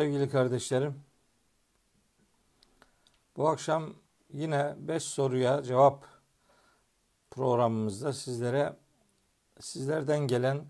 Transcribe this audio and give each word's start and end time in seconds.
Sevgili 0.00 0.28
kardeşlerim, 0.28 1.02
bu 3.36 3.48
akşam 3.48 3.94
yine 4.32 4.74
5 4.78 5.02
soruya 5.02 5.62
cevap 5.62 6.04
programımızda 7.30 8.12
sizlere 8.12 8.76
sizlerden 9.60 10.18
gelen 10.18 10.66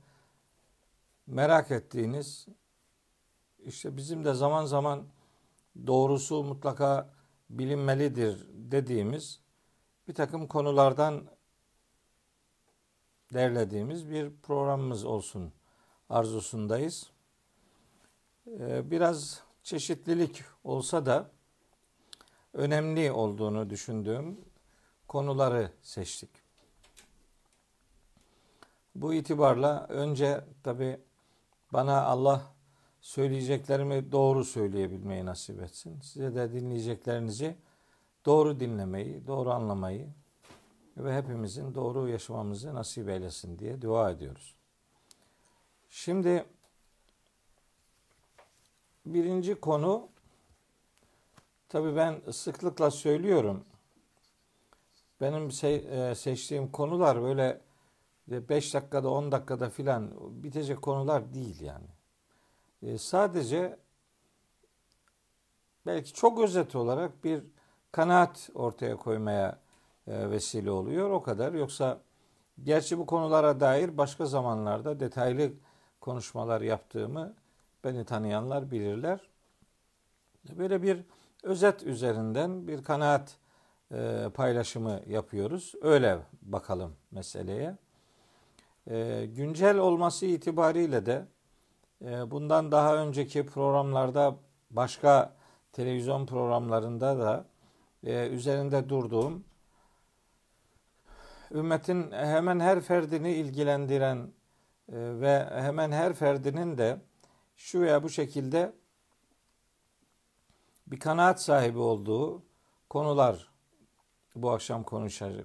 merak 1.26 1.70
ettiğiniz 1.70 2.46
işte 3.58 3.96
bizim 3.96 4.24
de 4.24 4.34
zaman 4.34 4.64
zaman 4.64 5.06
doğrusu 5.86 6.44
mutlaka 6.44 7.14
bilinmelidir 7.50 8.46
dediğimiz 8.52 9.40
bir 10.08 10.14
takım 10.14 10.46
konulardan 10.46 11.26
derlediğimiz 13.34 14.10
bir 14.10 14.32
programımız 14.42 15.04
olsun 15.04 15.52
arzusundayız. 16.08 17.19
Ee, 18.46 18.90
biraz 18.90 19.42
çeşitlilik 19.62 20.42
olsa 20.64 21.06
da 21.06 21.30
önemli 22.52 23.12
olduğunu 23.12 23.70
düşündüğüm 23.70 24.40
konuları 25.08 25.72
seçtik. 25.82 26.30
Bu 28.94 29.14
itibarla 29.14 29.86
önce 29.88 30.44
tabi 30.62 31.00
bana 31.72 32.02
Allah 32.02 32.42
söyleyeceklerimi 33.00 34.12
doğru 34.12 34.44
söyleyebilmeyi 34.44 35.26
nasip 35.26 35.62
etsin. 35.62 36.00
Size 36.00 36.34
de 36.34 36.52
dinleyeceklerinizi 36.52 37.56
doğru 38.26 38.60
dinlemeyi, 38.60 39.26
doğru 39.26 39.50
anlamayı 39.50 40.08
ve 40.96 41.16
hepimizin 41.16 41.74
doğru 41.74 42.08
yaşamamızı 42.08 42.74
nasip 42.74 43.08
eylesin 43.08 43.58
diye 43.58 43.82
dua 43.82 44.10
ediyoruz. 44.10 44.54
Şimdi 45.90 46.44
birinci 49.06 49.54
konu 49.54 50.08
tabii 51.68 51.96
ben 51.96 52.20
sıklıkla 52.30 52.90
söylüyorum. 52.90 53.64
Benim 55.20 55.48
e, 55.62 56.14
seçtiğim 56.14 56.72
konular 56.72 57.22
böyle 57.22 57.60
5 58.28 58.74
dakikada 58.74 59.10
10 59.10 59.32
dakikada 59.32 59.70
filan 59.70 60.10
bitecek 60.42 60.82
konular 60.82 61.34
değil 61.34 61.60
yani. 61.60 61.86
E, 62.82 62.98
sadece 62.98 63.78
belki 65.86 66.12
çok 66.12 66.40
özet 66.40 66.76
olarak 66.76 67.24
bir 67.24 67.42
kanaat 67.92 68.50
ortaya 68.54 68.96
koymaya 68.96 69.58
e, 70.06 70.30
vesile 70.30 70.70
oluyor. 70.70 71.10
O 71.10 71.22
kadar. 71.22 71.52
Yoksa 71.52 72.00
gerçi 72.62 72.98
bu 72.98 73.06
konulara 73.06 73.60
dair 73.60 73.98
başka 73.98 74.26
zamanlarda 74.26 75.00
detaylı 75.00 75.52
konuşmalar 76.00 76.60
yaptığımı 76.60 77.34
beni 77.84 78.04
tanıyanlar 78.04 78.70
bilirler. 78.70 79.20
Böyle 80.58 80.82
bir 80.82 81.04
özet 81.42 81.82
üzerinden 81.82 82.68
bir 82.68 82.84
kanaat 82.84 83.36
e, 83.92 84.28
paylaşımı 84.34 85.00
yapıyoruz. 85.06 85.74
Öyle 85.82 86.18
bakalım 86.42 86.96
meseleye. 87.10 87.76
E, 88.90 89.26
güncel 89.36 89.78
olması 89.78 90.26
itibariyle 90.26 91.06
de 91.06 91.26
e, 92.04 92.30
bundan 92.30 92.72
daha 92.72 92.96
önceki 92.96 93.46
programlarda 93.46 94.36
başka 94.70 95.34
televizyon 95.72 96.26
programlarında 96.26 97.18
da 97.18 97.44
e, 98.04 98.28
üzerinde 98.28 98.88
durduğum 98.88 99.44
ümmetin 101.54 102.10
hemen 102.12 102.60
her 102.60 102.80
ferdini 102.80 103.32
ilgilendiren 103.32 104.16
e, 104.88 104.96
ve 104.96 105.48
hemen 105.50 105.92
her 105.92 106.12
ferdinin 106.12 106.78
de 106.78 106.96
şu 107.60 107.80
veya 107.80 108.02
bu 108.02 108.08
şekilde 108.08 108.72
bir 110.86 111.00
kanaat 111.00 111.42
sahibi 111.42 111.78
olduğu 111.78 112.42
konular 112.88 113.50
bu 114.34 114.50
akşam 114.50 114.84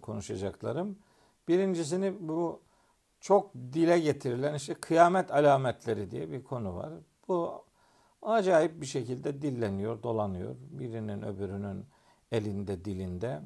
konuşacaklarım. 0.01 0.99
Birincisini 1.47 2.27
bu 2.27 2.61
çok 3.19 3.53
dile 3.53 3.99
getirilen 3.99 4.53
işte 4.53 4.73
kıyamet 4.73 5.31
alametleri 5.31 6.11
diye 6.11 6.31
bir 6.31 6.43
konu 6.43 6.75
var. 6.75 6.93
Bu 7.27 7.63
acayip 8.21 8.81
bir 8.81 8.85
şekilde 8.85 9.41
dilleniyor, 9.41 10.03
dolanıyor. 10.03 10.55
Birinin 10.59 11.21
öbürünün 11.21 11.85
elinde, 12.31 12.85
dilinde. 12.85 13.41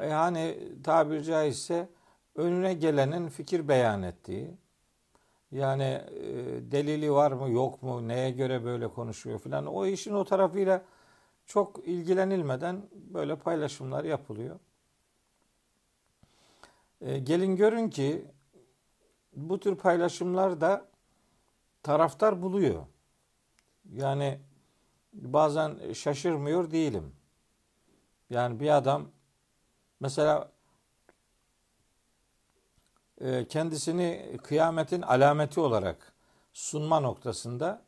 Yani 0.00 0.58
tabiri 0.84 1.24
caizse 1.24 1.88
önüne 2.34 2.74
gelenin 2.74 3.28
fikir 3.28 3.68
beyan 3.68 4.02
ettiği, 4.02 4.56
yani 5.52 5.82
e, 5.82 6.24
delili 6.72 7.12
var 7.12 7.32
mı 7.32 7.50
yok 7.50 7.82
mu 7.82 8.08
neye 8.08 8.30
göre 8.30 8.64
böyle 8.64 8.88
konuşuyor 8.88 9.38
filan 9.38 9.66
o 9.66 9.86
işin 9.86 10.14
o 10.14 10.24
tarafıyla 10.24 10.84
çok 11.46 11.88
ilgilenilmeden 11.88 12.82
böyle 12.92 13.36
paylaşımlar 13.36 14.04
yapılıyor. 14.04 14.58
E, 17.00 17.18
gelin 17.18 17.56
görün 17.56 17.90
ki 17.90 18.24
bu 19.32 19.60
tür 19.60 19.76
paylaşımlar 19.76 20.60
da 20.60 20.88
taraftar 21.82 22.42
buluyor. 22.42 22.86
Yani 23.92 24.40
bazen 25.12 25.92
şaşırmıyor 25.92 26.70
değilim. 26.70 27.12
Yani 28.30 28.60
bir 28.60 28.76
adam 28.76 29.10
mesela 30.00 30.52
kendisini 33.48 34.38
kıyametin 34.42 35.02
alameti 35.02 35.60
olarak 35.60 36.12
sunma 36.52 37.00
noktasında 37.00 37.82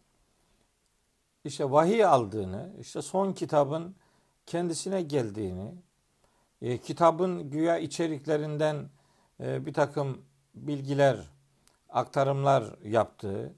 işte 1.44 1.70
vahiy 1.70 2.04
aldığını, 2.04 2.72
işte 2.80 3.02
son 3.02 3.32
kitabın 3.32 3.94
kendisine 4.46 5.02
geldiğini, 5.02 5.74
e, 6.62 6.78
kitabın 6.78 7.50
güya 7.50 7.78
içeriklerinden 7.78 8.88
e, 9.40 9.66
bir 9.66 9.74
takım 9.74 10.22
bilgiler, 10.54 11.30
aktarımlar 11.88 12.64
yaptığı, 12.84 13.54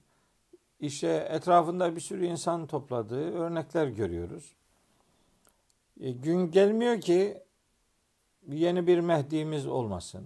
işte 0.80 1.28
etrafında 1.30 1.96
bir 1.96 2.00
sürü 2.00 2.26
insan 2.26 2.66
topladığı 2.66 3.34
örnekler 3.34 3.86
görüyoruz. 3.86 4.52
E, 6.00 6.12
gün 6.12 6.50
gelmiyor 6.50 7.00
ki 7.00 7.42
yeni 8.48 8.86
bir 8.86 9.00
Mehdi'miz 9.00 9.66
olmasın. 9.66 10.24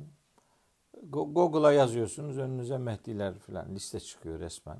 Google'a 1.08 1.72
yazıyorsunuz 1.72 2.38
önünüze 2.38 2.78
Mehdiler 2.78 3.38
falan 3.38 3.74
liste 3.74 4.00
çıkıyor 4.00 4.40
resmen. 4.40 4.78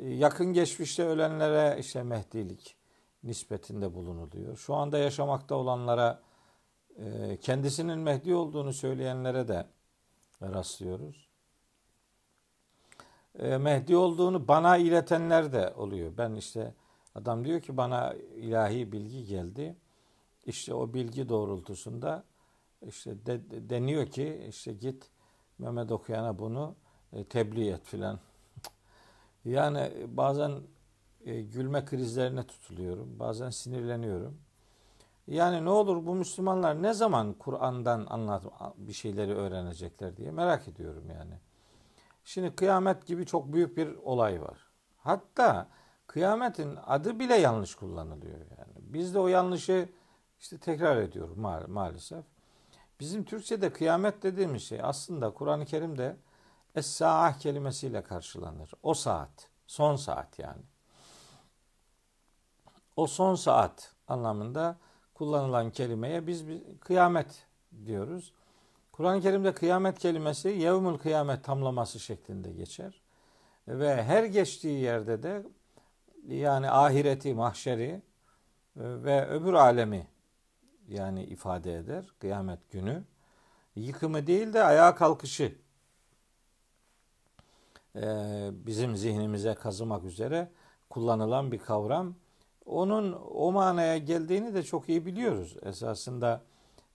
Yakın 0.00 0.52
geçmişte 0.52 1.04
ölenlere 1.04 1.80
işte 1.80 2.02
Mehdilik 2.02 2.76
nispetinde 3.22 3.94
bulunuluyor. 3.94 4.56
Şu 4.56 4.74
anda 4.74 4.98
yaşamakta 4.98 5.54
olanlara 5.54 6.22
e, 6.96 7.36
kendisinin 7.40 7.98
Mehdi 7.98 8.34
olduğunu 8.34 8.72
söyleyenlere 8.72 9.48
de 9.48 9.66
rastlıyoruz. 10.42 11.28
E, 13.38 13.58
Mehdi 13.58 13.96
olduğunu 13.96 14.48
bana 14.48 14.76
iletenler 14.76 15.52
de 15.52 15.74
oluyor. 15.76 16.12
Ben 16.18 16.34
işte 16.34 16.74
adam 17.14 17.44
diyor 17.44 17.60
ki 17.60 17.76
bana 17.76 18.14
ilahi 18.36 18.92
bilgi 18.92 19.24
geldi. 19.24 19.76
İşte 20.46 20.74
o 20.74 20.94
bilgi 20.94 21.28
doğrultusunda 21.28 22.24
işte 22.86 23.26
de, 23.26 23.70
deniyor 23.70 24.06
ki 24.06 24.46
işte 24.48 24.72
git 24.72 25.10
Mehmet 25.58 25.92
okuyana 25.92 26.38
bunu 26.38 26.74
e, 27.12 27.24
tebliğ 27.24 27.70
et 27.70 27.84
filan. 27.84 28.18
yani 29.44 29.92
bazen 30.06 30.52
e, 31.24 31.42
gülme 31.42 31.84
krizlerine 31.84 32.46
tutuluyorum. 32.46 33.18
Bazen 33.18 33.50
sinirleniyorum. 33.50 34.40
Yani 35.26 35.64
ne 35.64 35.70
olur 35.70 36.06
bu 36.06 36.14
Müslümanlar 36.14 36.82
ne 36.82 36.94
zaman 36.94 37.32
Kur'an'dan 37.32 38.06
anlat 38.10 38.44
bir 38.76 38.92
şeyleri 38.92 39.34
öğrenecekler 39.34 40.16
diye 40.16 40.30
merak 40.30 40.68
ediyorum 40.68 41.10
yani. 41.10 41.34
Şimdi 42.24 42.56
kıyamet 42.56 43.06
gibi 43.06 43.26
çok 43.26 43.52
büyük 43.52 43.76
bir 43.76 43.94
olay 43.94 44.42
var. 44.42 44.58
Hatta 44.98 45.68
kıyametin 46.06 46.78
adı 46.86 47.18
bile 47.18 47.34
yanlış 47.34 47.74
kullanılıyor 47.74 48.38
yani. 48.38 48.74
Biz 48.78 49.14
de 49.14 49.18
o 49.18 49.28
yanlışı 49.28 49.88
işte 50.40 50.58
tekrar 50.58 50.96
ediyoruz 50.96 51.36
ma- 51.36 51.70
maalesef. 51.70 52.24
Bizim 53.00 53.24
Türkçe'de 53.24 53.72
kıyamet 53.72 54.22
dediğimiz 54.22 54.62
şey 54.62 54.80
aslında 54.82 55.30
Kur'an-ı 55.30 55.64
Kerim'de 55.64 56.16
Es-Sa'ah 56.74 57.38
kelimesiyle 57.38 58.02
karşılanır. 58.02 58.72
O 58.82 58.94
saat, 58.94 59.48
son 59.66 59.96
saat 59.96 60.38
yani. 60.38 60.62
O 62.96 63.06
son 63.06 63.34
saat 63.34 63.94
anlamında 64.08 64.76
kullanılan 65.14 65.70
kelimeye 65.70 66.26
biz 66.26 66.48
bir 66.48 66.62
kıyamet 66.80 67.46
diyoruz. 67.86 68.32
Kur'an-ı 68.92 69.20
Kerim'de 69.20 69.54
kıyamet 69.54 69.98
kelimesi 69.98 70.48
yevmül 70.48 70.98
kıyamet 70.98 71.44
tamlaması 71.44 72.00
şeklinde 72.00 72.52
geçer. 72.52 73.00
Ve 73.68 74.02
her 74.02 74.24
geçtiği 74.24 74.80
yerde 74.80 75.22
de 75.22 75.42
yani 76.28 76.70
ahireti, 76.70 77.34
mahşeri 77.34 77.84
e, 77.84 78.00
ve 78.76 79.26
öbür 79.28 79.52
alemi 79.52 80.06
yani 80.90 81.24
ifade 81.24 81.74
eder 81.74 82.04
kıyamet 82.20 82.70
günü. 82.70 83.04
Yıkımı 83.76 84.26
değil 84.26 84.52
de 84.52 84.62
ayağa 84.62 84.94
kalkışı 84.94 85.54
e, 87.96 88.02
bizim 88.52 88.96
zihnimize 88.96 89.54
kazımak 89.54 90.04
üzere 90.04 90.50
kullanılan 90.90 91.52
bir 91.52 91.58
kavram. 91.58 92.14
Onun 92.66 93.18
o 93.30 93.52
manaya 93.52 93.98
geldiğini 93.98 94.54
de 94.54 94.62
çok 94.62 94.88
iyi 94.88 95.06
biliyoruz. 95.06 95.56
Esasında 95.62 96.42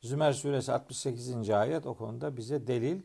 Zümer 0.01 0.33
suresi 0.33 0.71
68. 0.73 1.49
ayet 1.49 1.85
o 1.85 1.93
konuda 1.93 2.37
bize 2.37 2.67
delil. 2.67 3.01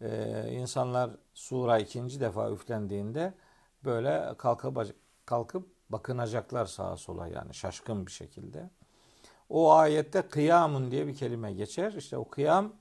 Ee, 0.00 0.48
insanlar 0.52 1.10
sura 1.34 1.78
ikinci 1.78 2.20
defa 2.20 2.50
üflendiğinde 2.50 3.34
böyle 3.84 4.34
kalkıp, 4.38 4.94
kalkıp 5.26 5.68
bakınacaklar 5.90 6.66
sağa 6.66 6.96
sola 6.96 7.28
yani 7.28 7.54
şaşkın 7.54 8.06
bir 8.06 8.12
şekilde. 8.12 8.70
O 9.50 9.72
ayette 9.72 10.22
kıyamun 10.22 10.90
diye 10.90 11.06
bir 11.06 11.14
kelime 11.14 11.52
geçer. 11.52 11.92
İşte 11.92 12.16
o 12.16 12.28
kıyam 12.28 12.72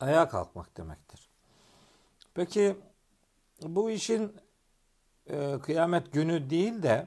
ayağa 0.00 0.28
kalkmak 0.28 0.76
demektir. 0.76 1.28
Peki 2.34 2.76
bu 3.62 3.90
işin 3.90 4.36
e, 5.26 5.58
kıyamet 5.62 6.12
günü 6.12 6.50
değil 6.50 6.82
de 6.82 7.06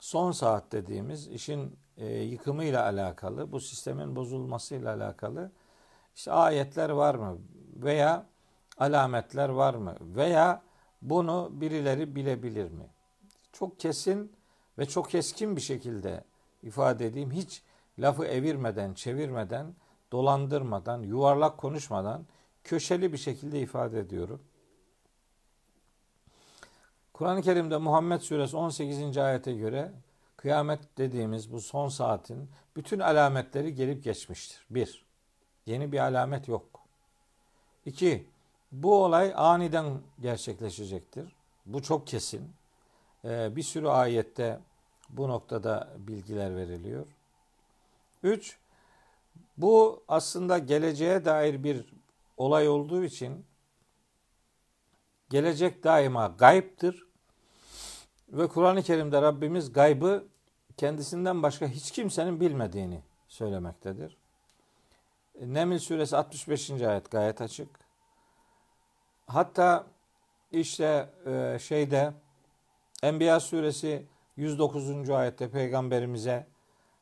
son 0.00 0.32
saat 0.32 0.72
dediğimiz 0.72 1.28
işin 1.28 1.76
e, 1.96 2.06
yıkımıyla 2.06 2.84
alakalı, 2.84 3.52
bu 3.52 3.60
sistemin 3.60 4.16
bozulmasıyla 4.16 4.94
alakalı 4.94 5.50
işte 6.16 6.32
ayetler 6.32 6.90
var 6.90 7.14
mı 7.14 7.38
veya 7.76 8.26
alametler 8.78 9.48
var 9.48 9.74
mı 9.74 9.96
veya 10.00 10.62
bunu 11.02 11.48
birileri 11.52 12.16
bilebilir 12.16 12.70
mi? 12.70 12.86
Çok 13.52 13.80
kesin 13.80 14.32
ve 14.78 14.86
çok 14.86 15.10
keskin 15.10 15.56
bir 15.56 15.60
şekilde 15.60 16.24
ifade 16.62 17.06
edeyim. 17.06 17.30
Hiç 17.30 17.62
lafı 17.98 18.24
evirmeden, 18.24 18.94
çevirmeden, 18.94 19.74
dolandırmadan, 20.12 21.02
yuvarlak 21.02 21.58
konuşmadan 21.58 22.26
köşeli 22.64 23.12
bir 23.12 23.18
şekilde 23.18 23.60
ifade 23.60 24.00
ediyorum. 24.00 24.40
Kur'an-ı 27.12 27.42
Kerim'de 27.42 27.76
Muhammed 27.76 28.20
Suresi 28.20 28.56
18. 28.56 29.18
ayete 29.18 29.52
göre 29.52 29.92
kıyamet 30.36 30.98
dediğimiz 30.98 31.52
bu 31.52 31.60
son 31.60 31.88
saatin 31.88 32.50
bütün 32.76 32.98
alametleri 32.98 33.74
gelip 33.74 34.04
geçmiştir. 34.04 34.66
Bir, 34.70 35.04
yeni 35.66 35.92
bir 35.92 35.98
alamet 35.98 36.48
yok. 36.48 36.64
İki, 37.86 38.26
bu 38.72 39.04
olay 39.04 39.32
aniden 39.36 40.00
gerçekleşecektir. 40.20 41.36
Bu 41.66 41.82
çok 41.82 42.06
kesin. 42.06 42.50
Ee, 43.24 43.56
bir 43.56 43.62
sürü 43.62 43.88
ayette 43.88 44.60
bu 45.08 45.28
noktada 45.28 45.88
bilgiler 45.98 46.56
veriliyor. 46.56 47.06
Üç, 48.22 48.58
bu 49.56 50.02
aslında 50.08 50.58
geleceğe 50.58 51.24
dair 51.24 51.64
bir 51.64 51.94
olay 52.36 52.68
olduğu 52.68 53.04
için 53.04 53.46
gelecek 55.30 55.84
daima 55.84 56.26
gayiptir. 56.26 57.08
Ve 58.28 58.48
Kur'an-ı 58.48 58.82
Kerim'de 58.82 59.22
Rabbimiz 59.22 59.72
gaybı 59.72 60.24
kendisinden 60.76 61.42
başka 61.42 61.66
hiç 61.66 61.90
kimsenin 61.90 62.40
bilmediğini 62.40 63.02
söylemektedir. 63.28 64.16
Neml 65.40 65.78
suresi 65.78 66.16
65. 66.16 66.70
ayet 66.70 67.10
gayet 67.10 67.40
açık. 67.40 67.68
Hatta 69.26 69.86
işte 70.52 71.10
e, 71.26 71.58
şeyde 71.60 72.12
Enbiya 73.02 73.40
suresi 73.40 74.06
109. 74.38 75.10
ayette 75.10 75.50
peygamberimize 75.50 76.46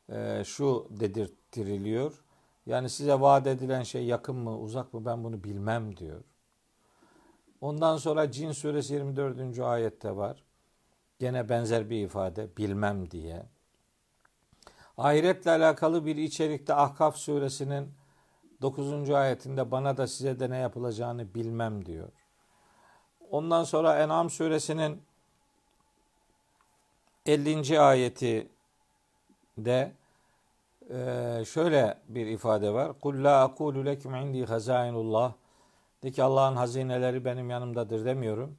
e, 0.09 0.43
şu 0.45 0.87
dedirttiriliyor. 0.89 2.23
Yani 2.65 2.89
size 2.89 3.19
vaat 3.19 3.47
edilen 3.47 3.83
şey 3.83 4.05
yakın 4.05 4.35
mı 4.35 4.57
uzak 4.59 4.93
mı 4.93 5.05
ben 5.05 5.23
bunu 5.23 5.43
bilmem 5.43 5.97
diyor. 5.97 6.23
Ondan 7.61 7.97
sonra 7.97 8.31
Cin 8.31 8.51
suresi 8.51 8.93
24. 8.93 9.59
ayette 9.59 10.15
var. 10.15 10.43
Gene 11.19 11.49
benzer 11.49 11.89
bir 11.89 12.05
ifade 12.05 12.57
bilmem 12.57 13.11
diye. 13.11 13.45
Ahiretle 14.97 15.51
alakalı 15.51 16.05
bir 16.05 16.15
içerikte 16.15 16.73
Ahkaf 16.73 17.17
suresinin 17.17 17.93
9. 18.61 19.09
ayetinde 19.09 19.71
bana 19.71 19.97
da 19.97 20.07
size 20.07 20.39
de 20.39 20.49
ne 20.49 20.57
yapılacağını 20.57 21.33
bilmem 21.35 21.85
diyor. 21.85 22.09
Ondan 23.31 23.63
sonra 23.63 23.99
En'am 23.99 24.29
suresinin 24.29 25.06
50. 27.27 27.79
ayeti 27.79 28.47
de 29.57 29.91
e, 30.89 31.45
şöyle 31.45 31.97
bir 32.07 32.25
ifade 32.27 32.73
var. 32.73 32.99
Kul 32.99 33.23
la 33.23 33.43
akulu 33.43 33.85
lekum 33.85 34.15
indi 34.15 34.45
hazainullah. 34.45 35.33
De 36.03 36.11
ki 36.11 36.23
Allah'ın 36.23 36.55
hazineleri 36.55 37.25
benim 37.25 37.49
yanımdadır 37.49 38.05
demiyorum. 38.05 38.57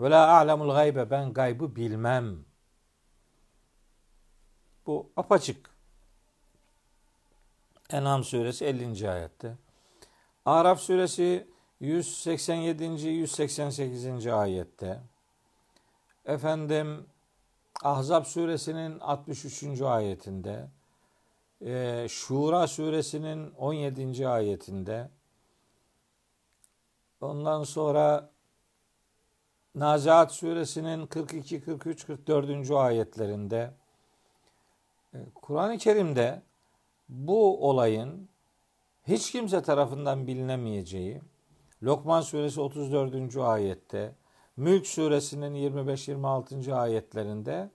Ve 0.00 0.10
la 0.10 0.28
a'lemul 0.28 0.74
gaybe 0.74 1.10
ben 1.10 1.32
gaybı 1.32 1.76
bilmem. 1.76 2.44
Bu 4.86 5.10
apaçık. 5.16 5.70
En'am 7.90 8.24
suresi 8.24 8.64
50. 8.64 9.10
ayette. 9.10 9.54
Araf 10.44 10.80
suresi 10.80 11.46
187. 11.80 12.84
188. 12.84 14.26
ayette. 14.26 15.00
Efendim 16.26 17.06
Ahzab 17.82 18.24
suresinin 18.24 19.00
63. 19.00 19.82
ayetinde. 19.82 20.68
E, 21.60 22.06
Şura 22.08 22.66
suresinin 22.66 23.50
17. 23.50 24.28
ayetinde. 24.28 25.10
Ondan 27.20 27.62
sonra 27.62 28.30
Naziat 29.74 30.32
suresinin 30.32 31.06
42, 31.06 31.60
43, 31.60 32.06
44. 32.06 32.70
ayetlerinde 32.70 33.74
e, 35.14 35.18
Kur'an-ı 35.34 35.78
Kerim'de 35.78 36.42
bu 37.08 37.68
olayın 37.68 38.28
hiç 39.08 39.32
kimse 39.32 39.62
tarafından 39.62 40.26
bilinemeyeceği 40.26 41.20
Lokman 41.82 42.20
suresi 42.20 42.60
34. 42.60 43.36
ayette 43.36 44.14
Mülk 44.58 44.86
suresinin 44.86 45.54
25-26. 45.54 46.74
ayetlerinde 46.74 47.70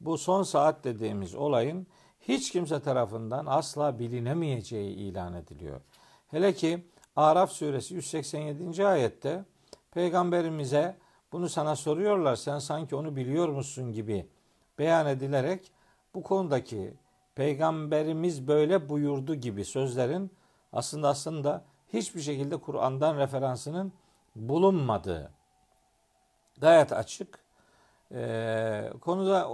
bu 0.00 0.18
son 0.18 0.42
saat 0.42 0.84
dediğimiz 0.84 1.34
olayın 1.34 1.86
hiç 2.20 2.52
kimse 2.52 2.80
tarafından 2.80 3.46
asla 3.46 3.98
bilinemeyeceği 3.98 4.94
ilan 4.94 5.34
ediliyor. 5.34 5.80
Hele 6.28 6.54
ki 6.54 6.84
Araf 7.16 7.52
suresi 7.52 7.94
187. 7.94 8.86
ayette 8.86 9.44
peygamberimize 9.90 10.96
bunu 11.32 11.48
sana 11.48 11.76
soruyorlar 11.76 12.36
sen 12.36 12.58
sanki 12.58 12.96
onu 12.96 13.16
biliyor 13.16 13.48
musun 13.48 13.92
gibi 13.92 14.26
beyan 14.78 15.06
edilerek 15.06 15.72
bu 16.14 16.22
konudaki 16.22 16.94
peygamberimiz 17.34 18.48
böyle 18.48 18.88
buyurdu 18.88 19.34
gibi 19.34 19.64
sözlerin 19.64 20.30
aslında 20.72 21.08
aslında 21.08 21.64
hiçbir 21.92 22.20
şekilde 22.20 22.56
Kur'an'dan 22.56 23.18
referansının 23.18 23.92
bulunmadığı 24.36 25.39
gayet 26.60 26.92
açık. 26.92 27.38
Ee, 28.14 28.92
konuda 29.00 29.50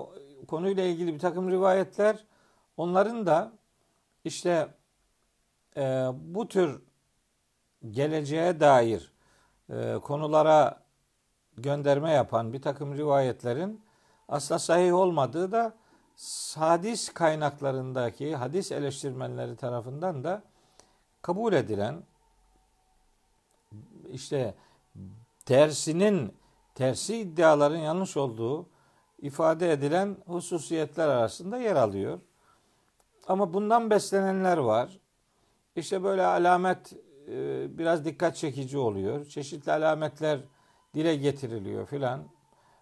konuyla 0.49 0.85
ilgili 0.85 1.15
bir 1.15 1.19
takım 1.19 1.51
rivayetler 1.51 2.25
onların 2.77 3.27
da 3.27 3.53
işte 4.25 4.69
e, 5.77 5.83
bu 6.13 6.49
tür 6.49 6.83
geleceğe 7.91 8.61
dair 8.61 9.13
e, 9.71 9.95
konulara 9.95 10.83
gönderme 11.57 12.11
yapan 12.13 12.53
bir 12.53 12.63
takım 12.63 12.97
rivayetlerin 12.97 13.85
aslında 14.29 14.59
sahih 14.59 14.95
olmadığı 14.95 15.53
da 15.53 15.75
hadis 16.55 17.15
kaynaklarındaki 17.15 18.37
hadis 18.37 18.73
eleştirmenleri 18.73 19.57
tarafından 19.57 20.25
da 20.25 20.43
kabul 21.23 21.53
edilen 21.53 22.03
işte 24.13 24.55
tersinin 25.45 26.35
tersi 26.77 27.17
iddiaların 27.17 27.79
yanlış 27.79 28.17
olduğu 28.17 28.69
ifade 29.19 29.73
edilen 29.73 30.17
hususiyetler 30.27 31.09
arasında 31.09 31.59
yer 31.59 31.77
alıyor. 31.77 32.21
Ama 33.29 33.55
bundan 33.55 33.91
beslenenler 33.91 34.57
var. 34.57 34.99
İşte 35.77 36.03
böyle 36.03 36.27
alamet 36.27 36.93
e, 37.29 37.79
biraz 37.79 38.05
dikkat 38.05 38.37
çekici 38.37 38.79
oluyor. 38.79 39.25
Çeşitli 39.25 39.73
alametler 39.73 40.41
dile 40.95 41.17
getiriliyor 41.17 41.87
filan. 41.87 42.25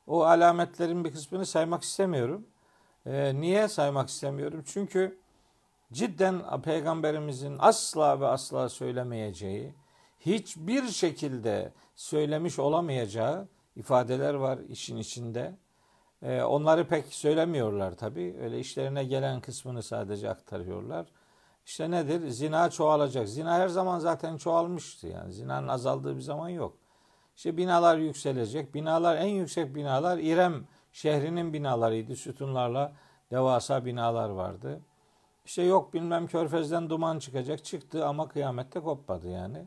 O 0.06 0.24
alametlerin 0.24 1.04
bir 1.04 1.12
kısmını 1.12 1.46
saymak 1.46 1.82
istemiyorum. 1.82 2.46
E, 3.06 3.40
niye 3.40 3.68
saymak 3.68 4.08
istemiyorum? 4.08 4.62
Çünkü 4.66 5.18
cidden 5.92 6.62
peygamberimizin 6.62 7.56
asla 7.58 8.20
ve 8.20 8.26
asla 8.26 8.68
söylemeyeceği, 8.68 9.74
hiçbir 10.20 10.82
şekilde 10.88 11.72
söylemiş 11.94 12.58
olamayacağı 12.58 13.48
ifadeler 13.76 14.34
var 14.34 14.58
işin 14.68 14.96
içinde. 14.96 15.54
Ee, 16.22 16.42
onları 16.42 16.88
pek 16.88 17.06
söylemiyorlar 17.06 17.94
tabi. 17.94 18.36
Öyle 18.42 18.58
işlerine 18.58 19.04
gelen 19.04 19.40
kısmını 19.40 19.82
sadece 19.82 20.30
aktarıyorlar. 20.30 21.06
İşte 21.66 21.90
nedir? 21.90 22.28
Zina 22.28 22.70
çoğalacak. 22.70 23.28
Zina 23.28 23.54
her 23.54 23.68
zaman 23.68 23.98
zaten 23.98 24.36
çoğalmıştı 24.36 25.06
yani. 25.06 25.32
Zinanın 25.32 25.68
azaldığı 25.68 26.16
bir 26.16 26.20
zaman 26.20 26.48
yok. 26.48 26.76
İşte 27.36 27.56
binalar 27.56 27.98
yükselecek. 27.98 28.74
Binalar 28.74 29.16
en 29.16 29.26
yüksek 29.28 29.74
binalar 29.74 30.18
İrem 30.18 30.64
şehrinin 30.92 31.52
binalarıydı. 31.52 32.16
Sütunlarla 32.16 32.92
devasa 33.30 33.84
binalar 33.84 34.28
vardı. 34.28 34.80
İşte 35.44 35.62
yok 35.62 35.94
bilmem 35.94 36.26
körfezden 36.26 36.90
duman 36.90 37.18
çıkacak. 37.18 37.64
Çıktı 37.64 38.06
ama 38.06 38.28
kıyamette 38.28 38.80
kopmadı 38.80 39.28
yani. 39.28 39.66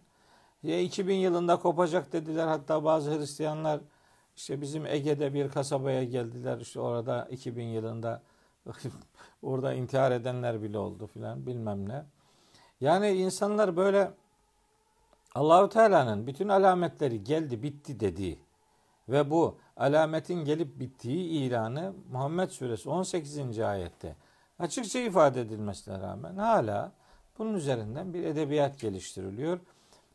Ya 0.63 0.79
2000 0.79 1.15
yılında 1.15 1.59
kopacak 1.59 2.13
dediler. 2.13 2.47
Hatta 2.47 2.83
bazı 2.83 3.19
Hristiyanlar 3.19 3.79
işte 4.37 4.61
bizim 4.61 4.85
Ege'de 4.85 5.33
bir 5.33 5.49
kasabaya 5.49 6.03
geldiler. 6.03 6.57
İşte 6.57 6.79
orada 6.79 7.27
2000 7.31 7.63
yılında 7.63 8.21
orada 9.41 9.73
intihar 9.73 10.11
edenler 10.11 10.61
bile 10.61 10.77
oldu 10.77 11.07
filan 11.07 11.45
bilmem 11.47 11.89
ne. 11.89 12.03
Yani 12.81 13.09
insanlar 13.09 13.77
böyle 13.77 14.11
Allahu 15.35 15.69
Teala'nın 15.69 16.27
bütün 16.27 16.47
alametleri 16.47 17.23
geldi 17.23 17.63
bitti 17.63 17.99
dediği 17.99 18.39
ve 19.09 19.29
bu 19.29 19.57
alametin 19.77 20.45
gelip 20.45 20.79
bittiği 20.79 21.29
ilanı 21.29 21.93
Muhammed 22.11 22.49
Suresi 22.49 22.89
18. 22.89 23.59
ayette 23.59 24.15
açıkça 24.59 24.99
ifade 24.99 25.41
edilmesine 25.41 25.99
rağmen 25.99 26.35
hala 26.35 26.91
bunun 27.37 27.53
üzerinden 27.53 28.13
bir 28.13 28.23
edebiyat 28.23 28.79
geliştiriliyor. 28.79 29.59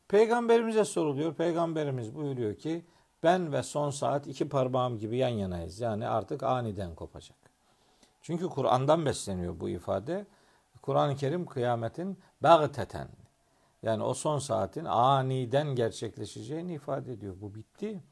Peygamberimize 0.08 0.84
soruluyor. 0.84 1.34
Peygamberimiz 1.34 2.14
buyuruyor 2.14 2.54
ki 2.56 2.84
ben 3.22 3.52
ve 3.52 3.62
son 3.62 3.90
saat 3.90 4.26
iki 4.26 4.48
parmağım 4.48 4.98
gibi 4.98 5.16
yan 5.16 5.28
yanayız. 5.28 5.80
Yani 5.80 6.08
artık 6.08 6.42
aniden 6.42 6.94
kopacak. 6.94 7.36
Çünkü 8.22 8.48
Kur'an'dan 8.48 9.06
besleniyor 9.06 9.60
bu 9.60 9.68
ifade. 9.68 10.26
Kur'an-ı 10.82 11.16
Kerim 11.16 11.46
kıyametin 11.46 12.18
bagteten 12.40 13.08
yani 13.82 14.02
o 14.02 14.14
son 14.14 14.38
saatin 14.38 14.84
aniden 14.84 15.68
gerçekleşeceğini 15.74 16.74
ifade 16.74 17.12
ediyor. 17.12 17.36
Bu 17.40 17.54
bitti. 17.54 18.02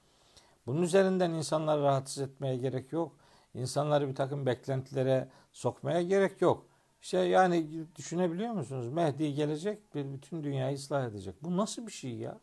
Bunun 0.67 0.83
üzerinden 0.83 1.31
insanları 1.31 1.83
rahatsız 1.83 2.23
etmeye 2.23 2.57
gerek 2.57 2.93
yok. 2.93 3.13
İnsanları 3.55 4.09
bir 4.09 4.15
takım 4.15 4.47
beklentilere 4.47 5.29
sokmaya 5.53 6.03
gerek 6.03 6.43
yok. 6.43 6.67
İşte 7.03 7.19
yani 7.19 7.87
düşünebiliyor 7.97 8.53
musunuz? 8.53 8.89
Mehdi 8.89 9.35
gelecek, 9.35 9.95
bütün 9.95 10.45
dünyayı 10.45 10.77
ıslah 10.77 11.05
edecek. 11.05 11.35
Bu 11.43 11.57
nasıl 11.57 11.87
bir 11.87 11.93
şey 11.93 12.15
ya? 12.15 12.39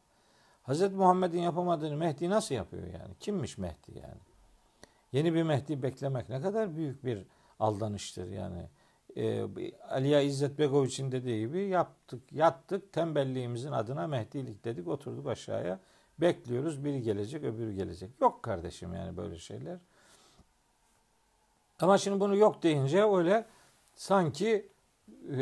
Hz. 0.68 0.94
Muhammed'in 0.94 1.42
yapamadığını 1.42 1.98
Mehdi 1.98 2.30
nasıl 2.30 2.56
yapıyor 2.56 2.84
yani? 2.84 3.16
Kimmiş 3.20 3.58
Mehdi 3.58 3.92
yani? 3.96 4.22
Yeni 5.12 5.34
bir 5.34 5.44
Mehdi 5.44 5.84
beklemek 5.84 6.30
ne 6.30 6.42
kadar 6.42 6.76
büyük 6.76 7.06
bir 7.06 7.26
aldanıştır 7.60 8.32
yani. 8.32 8.70
Ee, 9.18 9.46
Aliya 9.90 10.22
İzzet 10.22 10.60
Begoviç'in 10.60 11.12
dediği 11.12 11.40
gibi 11.40 11.68
yaptık, 11.68 12.22
yattık, 12.32 12.94
tembelliğimizin 12.94 13.72
adına 13.72 14.08
Mehdilik 14.08 14.66
dedik, 14.66 14.88
oturduk 14.88 15.28
aşağıya. 15.28 15.80
Bekliyoruz, 16.20 16.86
biri 16.86 17.02
gelecek, 17.02 17.44
öbürü 17.44 17.74
gelecek. 17.74 18.10
Yok 18.22 18.44
kardeşim 18.44 18.94
yani 18.94 19.18
böyle 19.18 19.40
şeyler. 19.40 19.78
Ama 21.80 21.98
şimdi 21.98 22.20
bunu 22.20 22.36
yok 22.36 22.64
deyince 22.64 23.04
öyle 23.04 23.46
sanki 23.96 24.70
e, 25.32 25.42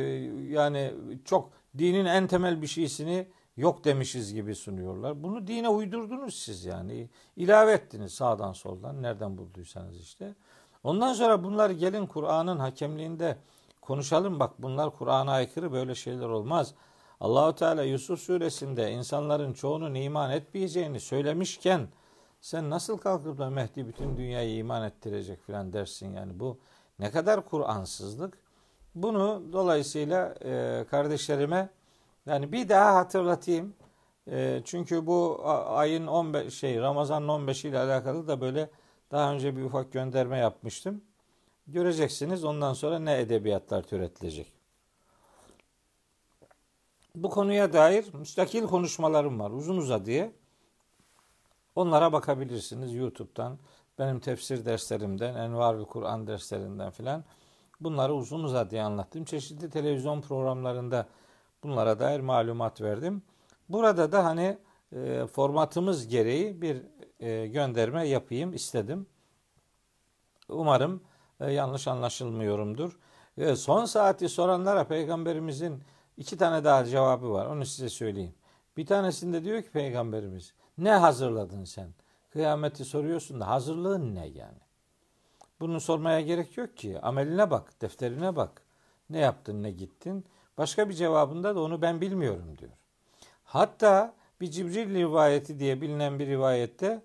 yani 0.49 0.93
çok 1.25 1.51
dinin 1.77 2.05
en 2.05 2.27
temel 2.27 2.61
bir 2.61 2.67
şeysini 2.67 3.27
yok 3.57 3.85
demişiz 3.85 4.33
gibi 4.33 4.55
sunuyorlar. 4.55 5.23
Bunu 5.23 5.47
dine 5.47 5.69
uydurdunuz 5.69 6.35
siz 6.35 6.65
yani. 6.65 7.09
ilave 7.35 7.71
ettiniz 7.71 8.13
sağdan 8.13 8.53
soldan 8.53 9.01
nereden 9.01 9.37
bulduysanız 9.37 10.01
işte. 10.01 10.35
Ondan 10.83 11.13
sonra 11.13 11.43
bunlar 11.43 11.69
gelin 11.69 12.05
Kur'an'ın 12.05 12.59
hakemliğinde 12.59 13.37
konuşalım 13.81 14.39
bak 14.39 14.53
bunlar 14.59 14.97
Kur'an'a 14.97 15.31
aykırı 15.31 15.71
böyle 15.71 15.95
şeyler 15.95 16.27
olmaz. 16.27 16.73
Allahu 17.19 17.55
Teala 17.55 17.83
Yusuf 17.83 18.19
suresinde 18.19 18.91
insanların 18.91 19.53
çoğunun 19.53 19.93
iman 19.93 20.31
etmeyeceğini 20.31 20.99
söylemişken 20.99 21.87
sen 22.41 22.69
nasıl 22.69 22.97
kalkıp 22.97 23.37
da 23.37 23.49
Mehdi 23.49 23.87
bütün 23.87 24.17
dünyayı 24.17 24.55
iman 24.55 24.83
ettirecek 24.83 25.41
filan 25.41 25.73
dersin 25.73 26.13
yani 26.13 26.39
bu 26.39 26.59
ne 26.99 27.11
kadar 27.11 27.45
Kur'ansızlık. 27.45 28.37
Bunu 28.95 29.43
dolayısıyla 29.53 30.35
e, 30.43 30.85
kardeşlerime 30.89 31.69
yani 32.25 32.51
bir 32.51 32.69
daha 32.69 32.95
hatırlatayım. 32.95 33.75
E, 34.31 34.61
çünkü 34.65 35.05
bu 35.07 35.41
ayın 35.67 36.07
15 36.07 36.53
şey 36.53 36.79
Ramazan 36.79 37.27
15 37.27 37.65
ile 37.65 37.79
alakalı 37.79 38.27
da 38.27 38.41
böyle 38.41 38.69
daha 39.11 39.33
önce 39.33 39.57
bir 39.57 39.63
ufak 39.63 39.91
gönderme 39.91 40.37
yapmıştım. 40.37 41.01
Göreceksiniz 41.67 42.43
ondan 42.43 42.73
sonra 42.73 42.99
ne 42.99 43.19
edebiyatlar 43.19 43.83
türetilecek. 43.83 44.53
Bu 47.15 47.29
konuya 47.29 47.73
dair 47.73 48.13
müstakil 48.13 48.63
konuşmalarım 48.63 49.39
var 49.39 49.51
uzun 49.51 49.77
uzadıya. 49.77 50.31
Onlara 51.75 52.13
bakabilirsiniz 52.13 52.95
YouTube'dan, 52.95 53.59
benim 53.99 54.19
tefsir 54.19 54.65
derslerimden, 54.65 55.35
Envarül 55.35 55.85
Kur'an 55.85 56.27
derslerinden 56.27 56.91
filan. 56.91 57.23
Bunları 57.79 58.13
uzun 58.13 58.43
uzadıya 58.43 58.85
anlattım. 58.85 59.25
Çeşitli 59.25 59.69
televizyon 59.69 60.21
programlarında 60.21 61.07
bunlara 61.65 61.99
dair 61.99 62.19
malumat 62.19 62.81
verdim. 62.81 63.21
Burada 63.69 64.11
da 64.11 64.25
hani 64.25 64.57
e, 64.95 65.27
formatımız 65.27 66.07
gereği 66.07 66.61
bir 66.61 66.81
e, 67.19 67.47
gönderme 67.47 68.07
yapayım 68.07 68.53
istedim. 68.53 69.07
Umarım 70.49 71.03
e, 71.39 71.51
yanlış 71.51 71.87
anlaşılmıyorumdur. 71.87 72.99
E, 73.37 73.55
son 73.55 73.85
saati 73.85 74.29
soranlara 74.29 74.87
peygamberimizin 74.87 75.83
iki 76.17 76.37
tane 76.37 76.63
daha 76.63 76.85
cevabı 76.85 77.31
var. 77.31 77.45
Onu 77.45 77.65
size 77.65 77.89
söyleyeyim. 77.89 78.35
Bir 78.77 78.85
tanesinde 78.85 79.43
diyor 79.43 79.61
ki 79.61 79.71
peygamberimiz 79.71 80.53
ne 80.77 80.91
hazırladın 80.91 81.63
sen? 81.63 81.89
Kıyameti 82.29 82.85
soruyorsun 82.85 83.39
da 83.39 83.47
hazırlığın 83.47 84.15
ne 84.15 84.27
yani? 84.27 84.59
Bunu 85.59 85.79
sormaya 85.79 86.21
gerek 86.21 86.57
yok 86.57 86.77
ki. 86.77 86.99
Ameline 87.01 87.51
bak, 87.51 87.81
defterine 87.81 88.35
bak. 88.35 88.61
Ne 89.09 89.19
yaptın, 89.19 89.63
ne 89.63 89.71
gittin? 89.71 90.25
Başka 90.57 90.89
bir 90.89 90.93
cevabında 90.93 91.55
da 91.55 91.59
onu 91.61 91.81
ben 91.81 92.01
bilmiyorum 92.01 92.57
diyor. 92.57 92.71
Hatta 93.43 94.13
bir 94.41 94.51
Cibril 94.51 94.95
rivayeti 94.95 95.59
diye 95.59 95.81
bilinen 95.81 96.19
bir 96.19 96.27
rivayette 96.27 97.01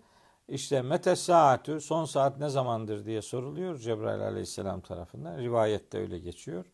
işte 0.49 0.83
mete 0.83 1.17
saatü 1.17 1.81
son 1.81 2.05
saat 2.05 2.39
ne 2.39 2.49
zamandır 2.49 3.05
diye 3.05 3.23
soruluyor 3.23 3.79
Cebrail 3.79 4.23
aleyhisselam 4.23 4.81
tarafından. 4.81 5.39
Rivayette 5.39 5.99
öyle 5.99 6.19
geçiyor. 6.19 6.65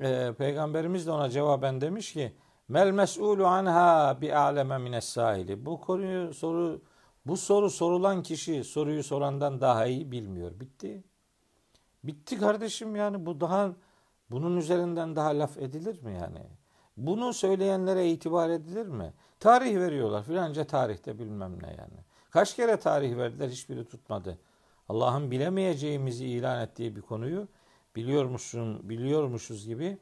Ee, 0.00 0.32
Peygamberimiz 0.38 1.06
de 1.06 1.10
ona 1.10 1.30
cevaben 1.30 1.80
demiş 1.80 2.12
ki 2.12 2.32
mel 2.68 2.90
mes'ulu 2.90 3.46
anha 3.46 4.18
bi 4.20 4.34
aleme 4.34 4.78
mines 4.78 5.04
sahili. 5.04 5.66
Bu 5.66 5.80
konuyu 5.80 6.34
soru 6.34 6.82
bu 7.26 7.36
soru 7.36 7.70
sorulan 7.70 8.22
kişi 8.22 8.64
soruyu 8.64 9.04
sorandan 9.04 9.60
daha 9.60 9.86
iyi 9.86 10.12
bilmiyor. 10.12 10.60
Bitti. 10.60 11.04
Bitti 12.04 12.38
kardeşim 12.38 12.96
yani 12.96 13.26
bu 13.26 13.40
daha 13.40 13.72
bunun 14.30 14.56
üzerinden 14.56 15.16
daha 15.16 15.38
laf 15.38 15.58
edilir 15.58 16.02
mi 16.02 16.14
yani? 16.14 16.42
Bunu 16.96 17.32
söyleyenlere 17.32 18.10
itibar 18.10 18.50
edilir 18.50 18.86
mi? 18.86 19.12
Tarih 19.40 19.76
veriyorlar 19.76 20.22
filanca 20.22 20.64
tarihte 20.64 21.18
bilmem 21.18 21.62
ne 21.62 21.68
yani. 21.68 22.04
Kaç 22.30 22.56
kere 22.56 22.76
tarih 22.76 23.16
verdiler 23.16 23.48
hiçbiri 23.48 23.84
tutmadı. 23.84 24.38
Allah'ın 24.88 25.30
bilemeyeceğimizi 25.30 26.26
ilan 26.26 26.62
ettiği 26.62 26.96
bir 26.96 27.00
konuyu 27.00 27.48
biliyormuşsun, 27.96 28.88
biliyormuşuz 28.88 29.66
gibi 29.66 29.98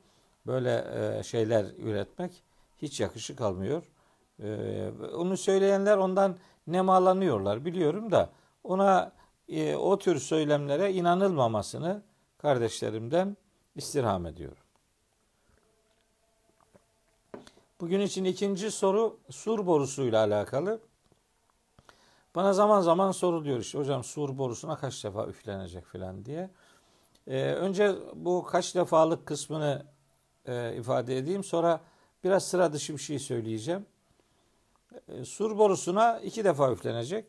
böyle 0.46 0.84
e, 0.94 1.22
şeyler 1.22 1.66
üretmek 1.78 2.42
hiç 2.82 3.00
yakışık 3.00 3.40
almıyor. 3.40 3.82
E, 4.42 4.90
onu 5.16 5.36
söyleyenler 5.36 5.96
ondan 5.96 6.36
nemalanıyorlar 6.66 7.64
biliyorum 7.64 8.10
da 8.10 8.30
ona 8.64 9.12
e, 9.48 9.76
o 9.76 9.98
tür 9.98 10.18
söylemlere 10.18 10.92
inanılmamasını 10.92 12.02
kardeşlerimden 12.38 13.36
istirham 13.76 14.26
ediyorum. 14.26 14.64
Bugün 17.80 18.00
için 18.00 18.24
ikinci 18.24 18.70
soru 18.70 19.18
sur 19.30 19.66
borusuyla 19.66 20.24
alakalı. 20.24 20.80
Bana 22.34 22.52
zaman 22.52 22.80
zaman 22.80 23.12
soruluyor 23.12 23.58
işte 23.58 23.78
hocam 23.78 24.04
sur 24.04 24.38
borusuna 24.38 24.76
kaç 24.76 25.04
defa 25.04 25.26
üflenecek 25.26 25.86
filan 25.86 26.24
diye. 26.24 26.50
Ee, 27.26 27.42
önce 27.42 27.94
bu 28.14 28.42
kaç 28.42 28.74
defalık 28.74 29.26
kısmını 29.26 29.86
e, 30.46 30.76
ifade 30.76 31.18
edeyim. 31.18 31.44
Sonra 31.44 31.80
biraz 32.24 32.44
sıra 32.44 32.72
dışı 32.72 32.92
bir 32.92 32.98
şey 32.98 33.18
söyleyeceğim. 33.18 33.86
E, 35.08 35.24
sur 35.24 35.58
borusuna 35.58 36.18
iki 36.18 36.44
defa 36.44 36.72
üflenecek. 36.72 37.26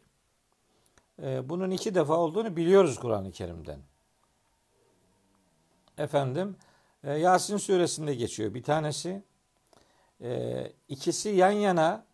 E, 1.21 1.49
bunun 1.49 1.71
iki 1.71 1.95
defa 1.95 2.17
olduğunu 2.17 2.55
biliyoruz 2.55 2.99
Kur'an-ı 2.99 3.31
Kerim'den. 3.31 3.79
Efendim 5.97 6.55
e, 7.03 7.13
Yasin 7.13 7.57
suresinde 7.57 8.15
geçiyor 8.15 8.53
bir 8.53 8.63
tanesi. 8.63 9.23
E, 10.21 10.71
ikisi 10.87 11.29
yan 11.29 11.51
yana 11.51 12.05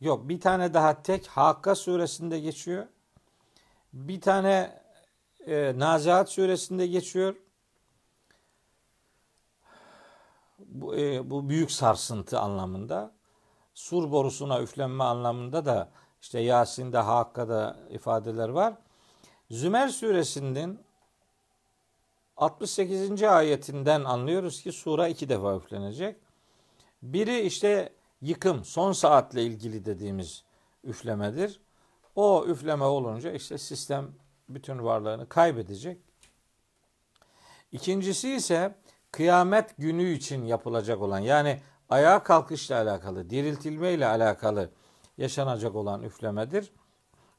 Yok 0.00 0.28
bir 0.28 0.40
tane 0.40 0.74
daha 0.74 1.02
tek 1.02 1.26
Hakka 1.26 1.74
suresinde 1.74 2.40
geçiyor. 2.40 2.86
Bir 3.92 4.20
tane 4.20 4.82
e, 5.46 5.78
Nazihat 5.78 6.30
suresinde 6.30 6.86
geçiyor. 6.86 7.36
Bu, 10.58 10.96
e, 10.96 11.30
bu 11.30 11.48
büyük 11.48 11.70
sarsıntı 11.70 12.40
anlamında. 12.40 13.12
Sur 13.74 14.10
borusuna 14.10 14.60
üflenme 14.60 15.04
anlamında 15.04 15.64
da 15.64 15.90
işte 16.20 16.40
Yasin'de 16.40 16.98
Hakka'da 16.98 17.76
ifadeler 17.90 18.48
var. 18.48 18.74
Zümer 19.50 19.88
suresinin 19.88 20.80
68. 22.40 23.22
ayetinden 23.22 24.04
anlıyoruz 24.04 24.62
ki 24.62 24.72
sura 24.72 25.08
iki 25.08 25.28
defa 25.28 25.56
üflenecek. 25.56 26.16
Biri 27.02 27.40
işte 27.40 27.92
yıkım, 28.22 28.64
son 28.64 28.92
saatle 28.92 29.42
ilgili 29.42 29.84
dediğimiz 29.84 30.44
üflemedir. 30.84 31.60
O 32.14 32.44
üfleme 32.46 32.84
olunca 32.84 33.32
işte 33.32 33.58
sistem 33.58 34.08
bütün 34.48 34.84
varlığını 34.84 35.28
kaybedecek. 35.28 35.98
İkincisi 37.72 38.34
ise 38.34 38.74
kıyamet 39.12 39.76
günü 39.78 40.10
için 40.10 40.44
yapılacak 40.44 41.02
olan 41.02 41.18
yani 41.18 41.60
ayağa 41.88 42.22
kalkışla 42.22 42.76
alakalı, 42.76 43.30
diriltilme 43.30 43.92
ile 43.92 44.06
alakalı 44.06 44.70
yaşanacak 45.18 45.74
olan 45.74 46.02
üflemedir. 46.02 46.72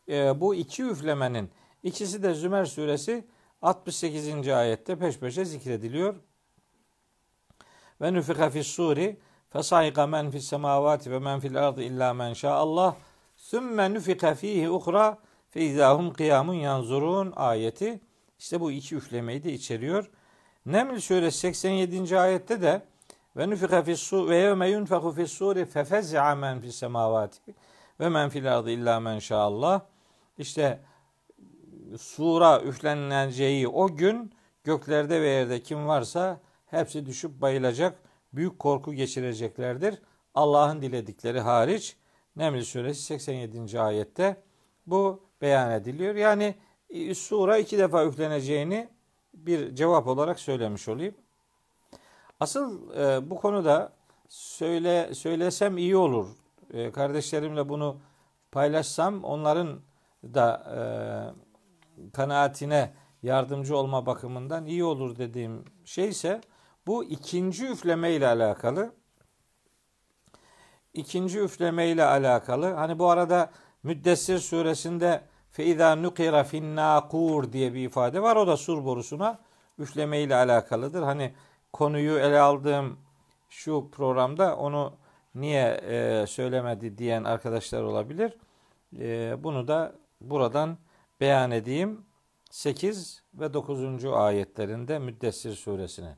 E, 0.09 0.41
bu 0.41 0.55
iki 0.55 0.83
üflemenin 0.83 1.51
ikisi 1.83 2.23
de 2.23 2.33
Zümer 2.33 2.65
suresi 2.65 3.27
68. 3.61 4.47
ayette 4.47 4.95
peş 4.95 5.19
peşe 5.19 5.45
zikrediliyor. 5.45 6.15
Ve 8.01 8.13
nüfika 8.13 8.49
fis 8.49 8.67
suri 8.67 9.19
fesayika 9.49 10.07
men 10.07 10.31
fis 10.31 10.45
semavati 10.45 11.11
ve 11.11 11.19
men 11.19 11.39
fil 11.39 11.67
ardı 11.67 11.83
illa 11.83 12.13
men 12.13 12.35
Allah 12.43 12.95
sümme 13.37 13.93
nüfika 13.93 14.35
fihi 14.35 14.69
uhra 14.69 15.17
fe 15.49 15.61
izahum 15.61 16.13
kıyamun 16.13 16.53
yanzurun 16.53 17.33
ayeti 17.35 17.99
işte 18.39 18.59
bu 18.59 18.71
iki 18.71 18.95
üflemeyi 18.95 19.43
de 19.43 19.53
içeriyor. 19.53 20.09
Neml 20.65 20.99
suresi 20.99 21.37
87. 21.37 22.19
ayette 22.19 22.61
de 22.61 22.81
ve 23.37 23.49
nüfika 23.49 23.83
fis 23.83 23.99
su 23.99 24.29
ve 24.29 24.37
yevme 24.37 24.69
yunfaku 24.69 25.11
fis 25.11 25.31
suri 25.31 25.65
fefez'a 25.65 26.35
men 26.35 26.61
fis 26.61 26.75
semavati 26.75 27.55
ve 27.99 28.09
men 28.09 28.29
fil 28.29 28.57
ardı 28.57 28.71
illa 28.71 28.99
men 28.99 29.21
Allah. 29.31 29.81
İşte 30.37 30.79
sura 31.97 32.61
üfleneceği 32.61 33.67
o 33.67 33.95
gün 33.95 34.33
göklerde 34.63 35.21
ve 35.21 35.27
yerde 35.27 35.63
kim 35.63 35.87
varsa 35.87 36.39
hepsi 36.65 37.05
düşüp 37.05 37.41
bayılacak. 37.41 37.99
Büyük 38.33 38.59
korku 38.59 38.93
geçireceklerdir. 38.93 40.01
Allah'ın 40.35 40.81
diledikleri 40.81 41.39
hariç 41.39 41.97
Neml 42.35 42.61
suresi 42.61 43.01
87. 43.01 43.79
ayette 43.79 44.43
bu 44.87 45.23
beyan 45.41 45.71
ediliyor. 45.71 46.15
Yani 46.15 46.55
e, 46.89 47.15
sura 47.15 47.57
iki 47.57 47.77
defa 47.77 48.05
üfleneceğini 48.05 48.89
bir 49.33 49.75
cevap 49.75 50.07
olarak 50.07 50.39
söylemiş 50.39 50.87
olayım. 50.87 51.15
Asıl 52.39 52.97
e, 52.97 53.29
bu 53.29 53.35
konuda 53.35 53.93
söyle 54.29 55.13
söylesem 55.13 55.77
iyi 55.77 55.95
olur. 55.97 56.27
E, 56.73 56.91
kardeşlerimle 56.91 57.69
bunu 57.69 57.97
paylaşsam 58.51 59.23
onların 59.23 59.79
da 60.23 60.63
e, 60.75 60.79
kanaatine 62.13 62.93
yardımcı 63.23 63.77
olma 63.77 64.05
bakımından 64.05 64.65
iyi 64.65 64.83
olur 64.83 65.17
dediğim 65.17 65.65
şey 65.85 66.09
ise 66.09 66.41
bu 66.87 67.03
ikinci 67.03 67.67
üfleme 67.67 68.11
ile 68.11 68.27
alakalı. 68.27 68.95
İkinci 70.93 71.39
üfleme 71.39 71.87
ile 71.87 72.03
alakalı. 72.03 72.73
Hani 72.73 72.99
bu 72.99 73.09
arada 73.09 73.51
Müddessir 73.83 74.39
suresinde 74.39 75.21
feiza 75.51 75.95
nukira 75.95 76.43
fin 76.43 76.77
diye 77.53 77.73
bir 77.73 77.85
ifade 77.85 78.21
var. 78.21 78.35
O 78.35 78.47
da 78.47 78.57
sur 78.57 78.85
borusuna 78.85 79.39
üfleme 79.79 80.21
ile 80.21 80.35
alakalıdır. 80.35 81.03
Hani 81.03 81.33
konuyu 81.73 82.19
ele 82.19 82.39
aldığım 82.39 82.99
şu 83.49 83.91
programda 83.91 84.57
onu 84.57 84.93
niye 85.35 85.81
e, 85.87 86.25
söylemedi 86.27 86.97
diyen 86.97 87.23
arkadaşlar 87.23 87.83
olabilir. 87.83 88.37
E, 88.99 89.35
bunu 89.43 89.67
da 89.67 89.93
buradan 90.21 90.77
beyan 91.21 91.51
edeyim. 91.51 92.05
8 92.51 93.23
ve 93.33 93.53
9. 93.53 94.05
ayetlerinde 94.05 94.99
Müddessir 94.99 95.55
suresinin. 95.55 96.15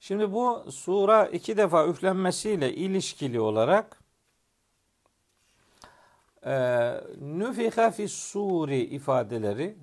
Şimdi 0.00 0.32
bu 0.32 0.72
sura 0.72 1.26
iki 1.26 1.56
defa 1.56 1.86
üflenmesiyle 1.86 2.74
ilişkili 2.74 3.40
olarak 3.40 4.02
e, 6.44 6.54
nüfiha 7.20 7.90
fis 7.90 8.12
suri 8.12 8.80
ifadeleri 8.80 9.78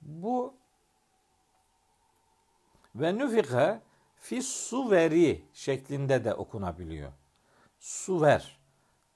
bu 0.00 0.54
ve 2.94 3.18
nüfiha 3.18 3.82
fis 4.16 4.46
suveri 4.46 5.44
şeklinde 5.52 6.24
de 6.24 6.34
okunabiliyor. 6.34 7.12
Suver. 7.78 8.60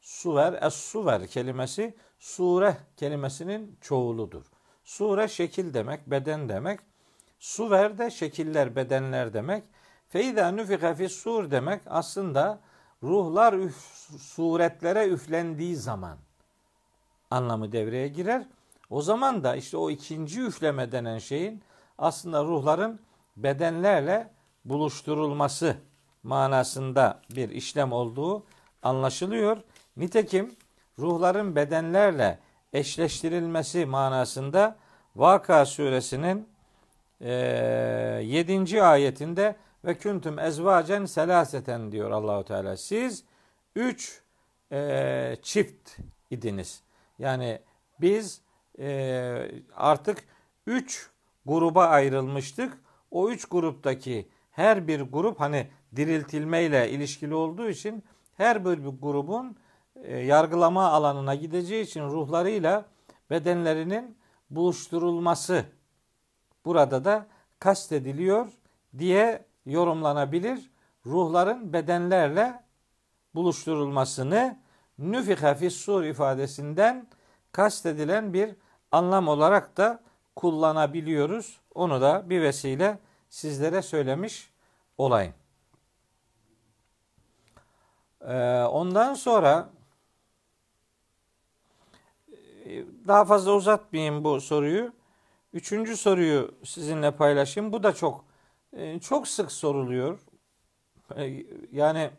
Suver, 0.00 0.62
es 0.62 0.74
suver 0.74 1.26
kelimesi 1.26 1.94
sure 2.24 2.76
kelimesinin 2.96 3.78
çoğuludur. 3.80 4.44
Sure 4.84 5.28
şekil 5.28 5.74
demek, 5.74 6.06
beden 6.06 6.48
demek. 6.48 6.80
Suver 7.38 7.98
de 7.98 8.10
şekiller, 8.10 8.76
bedenler 8.76 9.34
demek. 9.34 9.64
Feyda 10.08 10.50
nüfika 10.50 10.94
fis 10.94 11.12
sur 11.12 11.50
demek 11.50 11.80
aslında 11.86 12.60
ruhlar 13.02 13.52
üf, 13.52 13.76
suretlere 14.20 15.08
üflendiği 15.08 15.76
zaman 15.76 16.18
anlamı 17.30 17.72
devreye 17.72 18.08
girer. 18.08 18.46
O 18.90 19.02
zaman 19.02 19.44
da 19.44 19.56
işte 19.56 19.76
o 19.76 19.90
ikinci 19.90 20.42
üfleme 20.42 20.92
denen 20.92 21.18
şeyin 21.18 21.62
aslında 21.98 22.44
ruhların 22.44 23.00
bedenlerle 23.36 24.30
buluşturulması 24.64 25.76
manasında 26.22 27.20
bir 27.36 27.48
işlem 27.48 27.92
olduğu 27.92 28.44
anlaşılıyor. 28.82 29.58
Nitekim 29.96 30.56
ruhların 30.98 31.56
bedenlerle 31.56 32.38
eşleştirilmesi 32.72 33.86
manasında 33.86 34.76
Vaka 35.16 35.66
suresinin 35.66 36.48
e, 37.20 37.32
7. 38.24 38.82
ayetinde 38.82 39.56
ve 39.84 39.94
küntüm 39.94 40.38
ezvacen 40.38 41.04
selaseten 41.04 41.92
diyor 41.92 42.10
Allahu 42.10 42.44
Teala. 42.44 42.76
Siz 42.76 43.24
üç 43.76 44.22
e, 44.72 45.36
çift 45.42 45.98
idiniz. 46.30 46.82
Yani 47.18 47.60
biz 48.00 48.40
e, 48.78 49.50
artık 49.74 50.24
üç 50.66 51.10
gruba 51.46 51.86
ayrılmıştık. 51.86 52.78
O 53.10 53.30
üç 53.30 53.44
gruptaki 53.44 54.28
her 54.50 54.88
bir 54.88 55.00
grup 55.00 55.40
hani 55.40 55.66
diriltilmeyle 55.96 56.90
ilişkili 56.90 57.34
olduğu 57.34 57.68
için 57.68 58.04
her 58.36 58.64
bir 58.64 58.78
grubun 58.78 59.56
yargılama 60.08 60.88
alanına 60.88 61.34
gideceği 61.34 61.84
için 61.84 62.04
ruhlarıyla 62.04 62.84
bedenlerinin 63.30 64.18
buluşturulması 64.50 65.64
burada 66.64 67.04
da 67.04 67.26
kastediliyor 67.58 68.48
diye 68.98 69.44
yorumlanabilir. 69.66 70.70
Ruhların 71.06 71.72
bedenlerle 71.72 72.62
buluşturulmasını 73.34 74.58
nüfika 74.98 75.54
fissur 75.54 76.04
ifadesinden 76.04 77.08
kastedilen 77.52 78.32
bir 78.32 78.56
anlam 78.92 79.28
olarak 79.28 79.76
da 79.76 80.00
kullanabiliyoruz. 80.36 81.60
Onu 81.74 82.00
da 82.00 82.30
bir 82.30 82.42
vesile 82.42 82.98
sizlere 83.28 83.82
söylemiş 83.82 84.50
olayım. 84.98 85.34
Ee, 88.20 88.62
ondan 88.62 89.14
sonra 89.14 89.70
e, 92.63 92.63
daha 93.08 93.24
fazla 93.24 93.52
uzatmayayım 93.52 94.24
bu 94.24 94.40
soruyu. 94.40 94.92
Üçüncü 95.52 95.96
soruyu 95.96 96.54
sizinle 96.64 97.10
paylaşayım. 97.10 97.72
Bu 97.72 97.82
da 97.82 97.94
çok 97.94 98.24
e, 98.72 99.00
çok 99.00 99.28
sık 99.28 99.52
soruluyor. 99.52 100.18
E, 101.16 101.44
yani 101.72 102.10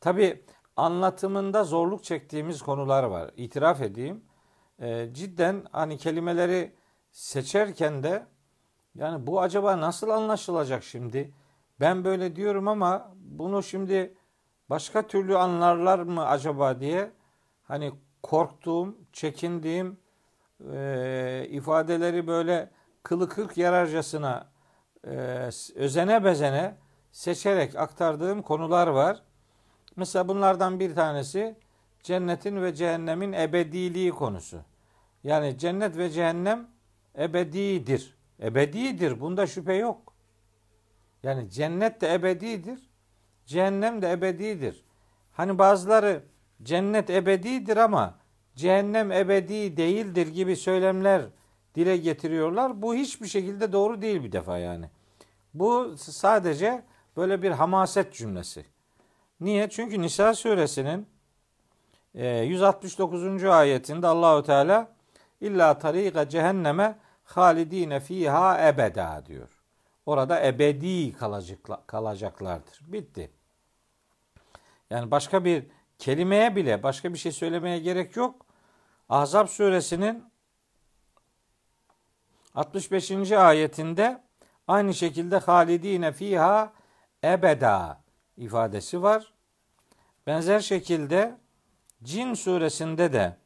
tabi 0.00 0.44
anlatımında 0.76 1.64
zorluk 1.64 2.04
çektiğimiz 2.04 2.62
konular 2.62 3.04
var. 3.04 3.30
İtiraf 3.36 3.82
edeyim. 3.82 4.24
Cidden 5.12 5.64
hani 5.72 5.98
kelimeleri 5.98 6.74
seçerken 7.10 8.02
de 8.02 8.26
yani 8.94 9.26
bu 9.26 9.40
acaba 9.40 9.80
nasıl 9.80 10.08
anlaşılacak 10.08 10.84
şimdi? 10.84 11.34
Ben 11.80 12.04
böyle 12.04 12.36
diyorum 12.36 12.68
ama 12.68 13.12
bunu 13.14 13.62
şimdi 13.62 14.14
başka 14.70 15.06
türlü 15.06 15.36
anlarlar 15.36 15.98
mı 15.98 16.26
acaba 16.26 16.80
diye 16.80 17.10
hani 17.62 17.92
korktuğum, 18.22 18.98
çekindiğim 19.12 19.98
e, 20.72 21.46
ifadeleri 21.50 22.26
böyle 22.26 22.70
kılı 23.02 23.28
kırk 23.28 23.56
yararcasına 23.56 24.50
e, 25.04 25.10
özene 25.74 26.24
bezene 26.24 26.76
seçerek 27.12 27.76
aktardığım 27.76 28.42
konular 28.42 28.86
var. 28.86 29.22
Mesela 29.96 30.28
bunlardan 30.28 30.80
bir 30.80 30.94
tanesi 30.94 31.56
cennetin 32.02 32.62
ve 32.62 32.74
cehennemin 32.74 33.32
ebediliği 33.32 34.10
konusu. 34.10 34.60
Yani 35.24 35.58
cennet 35.58 35.96
ve 35.96 36.10
cehennem 36.10 36.68
ebedidir. 37.18 38.16
Ebedidir. 38.42 39.20
Bunda 39.20 39.46
şüphe 39.46 39.74
yok. 39.74 40.14
Yani 41.22 41.50
cennet 41.50 42.00
de 42.00 42.14
ebedidir. 42.14 42.90
Cehennem 43.46 44.02
de 44.02 44.10
ebedidir. 44.10 44.84
Hani 45.32 45.58
bazıları 45.58 46.22
cennet 46.62 47.10
ebedidir 47.10 47.76
ama 47.76 48.18
cehennem 48.56 49.12
ebedi 49.12 49.76
değildir 49.76 50.26
gibi 50.26 50.56
söylemler 50.56 51.22
dile 51.74 51.96
getiriyorlar. 51.96 52.82
Bu 52.82 52.94
hiçbir 52.94 53.26
şekilde 53.26 53.72
doğru 53.72 54.02
değil 54.02 54.24
bir 54.24 54.32
defa 54.32 54.58
yani. 54.58 54.90
Bu 55.54 55.94
sadece 55.98 56.82
böyle 57.16 57.42
bir 57.42 57.50
hamaset 57.50 58.14
cümlesi. 58.14 58.64
Niye? 59.40 59.70
Çünkü 59.70 60.02
Nisa 60.02 60.34
suresinin 60.34 61.06
169. 62.14 63.44
E, 63.44 63.48
ayetinde 63.48 64.06
Allahu 64.06 64.42
Teala 64.42 64.88
illa 65.40 65.78
tariqa 65.78 66.28
cehenneme 66.28 66.98
halidine 67.24 68.00
fiha 68.00 68.68
ebeda 68.68 69.22
diyor. 69.26 69.48
Orada 70.06 70.46
ebedi 70.46 71.12
kalacaklardır. 71.86 72.80
Bitti. 72.80 73.30
Yani 74.90 75.10
başka 75.10 75.44
bir 75.44 75.66
kelimeye 75.98 76.56
bile 76.56 76.82
başka 76.82 77.12
bir 77.12 77.18
şey 77.18 77.32
söylemeye 77.32 77.78
gerek 77.78 78.16
yok. 78.16 78.46
Ahzab 79.08 79.46
suresinin 79.46 80.24
65. 82.54 83.32
ayetinde 83.32 84.22
aynı 84.68 84.94
şekilde 84.94 85.38
halidine 85.38 86.12
fiha 86.12 86.72
ebeda 87.24 88.02
ifadesi 88.36 89.02
var. 89.02 89.32
Benzer 90.26 90.60
şekilde 90.60 91.38
Cin 92.02 92.34
suresinde 92.34 93.12
de 93.12 93.36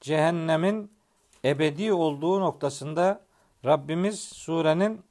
cehennemin 0.00 0.92
ebedi 1.44 1.92
olduğu 1.92 2.40
noktasında 2.40 3.24
Rabbimiz 3.64 4.20
surenin 4.20 5.04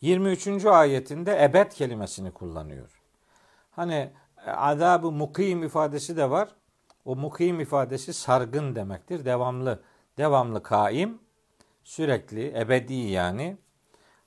23. 0.00 0.64
ayetinde 0.64 1.44
ebed 1.44 1.72
kelimesini 1.72 2.30
kullanıyor. 2.30 2.97
Hani 3.78 4.10
azabı 4.46 5.10
mukim 5.10 5.62
ifadesi 5.62 6.16
de 6.16 6.30
var. 6.30 6.48
O 7.04 7.16
mukim 7.16 7.60
ifadesi 7.60 8.12
sargın 8.12 8.74
demektir. 8.74 9.24
Devamlı, 9.24 9.82
devamlı 10.18 10.62
kaim, 10.62 11.18
sürekli, 11.84 12.58
ebedi 12.60 12.94
yani. 12.94 13.56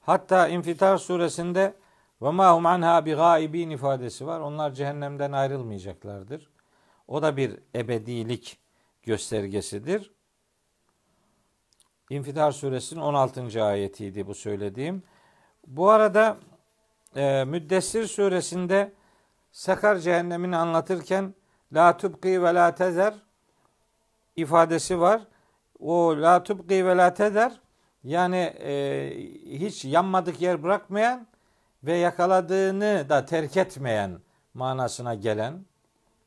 Hatta 0.02 0.48
İnfitar 0.48 0.98
suresinde 0.98 1.74
ve 2.22 2.32
ma 2.32 2.56
hum 2.56 2.66
anha 2.66 3.06
bi 3.06 3.14
gaibin 3.14 3.70
ifadesi 3.70 4.28
var. 4.28 4.40
Onlar 4.40 4.72
cehennemden 4.74 5.32
ayrılmayacaklardır. 5.32 6.50
O 7.08 7.22
da 7.22 7.38
bir 7.38 7.60
ebedilik 7.76 8.58
göstergesidir. 9.04 10.12
İnfitar 12.10 12.52
suresinin 12.52 13.02
16. 13.02 13.64
ayetiydi 13.64 14.28
bu 14.28 14.36
söylediğim. 14.36 15.04
Bu 15.68 15.90
arada 15.90 16.38
e, 17.16 17.44
Müddessir 17.46 18.08
suresinde 18.08 19.01
Sakar 19.52 19.98
cehennemini 19.98 20.58
anlatırken 20.58 21.34
la 21.74 21.98
tubqi 21.98 22.44
ve 22.44 22.54
la 22.54 22.76
tezer 22.76 23.14
ifadesi 24.36 25.00
var. 25.00 25.22
O 25.80 26.22
la 26.22 26.44
tubqi 26.44 26.86
ve 26.86 26.98
la 26.98 27.14
tezer 27.14 27.60
yani 28.04 28.38
e, 28.38 29.10
hiç 29.46 29.86
yanmadık 29.86 30.42
yer 30.42 30.64
bırakmayan 30.64 31.28
ve 31.84 31.94
yakaladığını 31.94 33.06
da 33.10 33.26
terk 33.26 33.58
etmeyen 33.58 34.20
manasına 34.54 35.16
gelen 35.16 35.66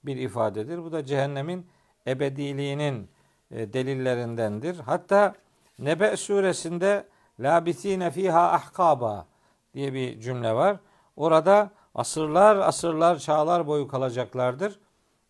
bir 0.04 0.16
ifadedir. 0.16 0.84
Bu 0.84 0.92
da 0.92 1.04
cehennemin 1.04 1.66
ebediliğinin 2.06 3.10
e, 3.50 3.72
delillerindendir. 3.72 4.78
Hatta 4.78 5.34
Nebe 5.78 6.16
suresinde 6.16 7.06
labisine 7.40 8.10
fiha 8.10 8.52
ahkaba 8.52 9.26
diye 9.74 9.92
bir 9.92 10.20
cümle 10.20 10.54
var. 10.54 10.76
Orada 11.16 11.70
asırlar 11.94 12.56
asırlar 12.56 13.18
çağlar 13.18 13.66
boyu 13.66 13.88
kalacaklardır. 13.88 14.80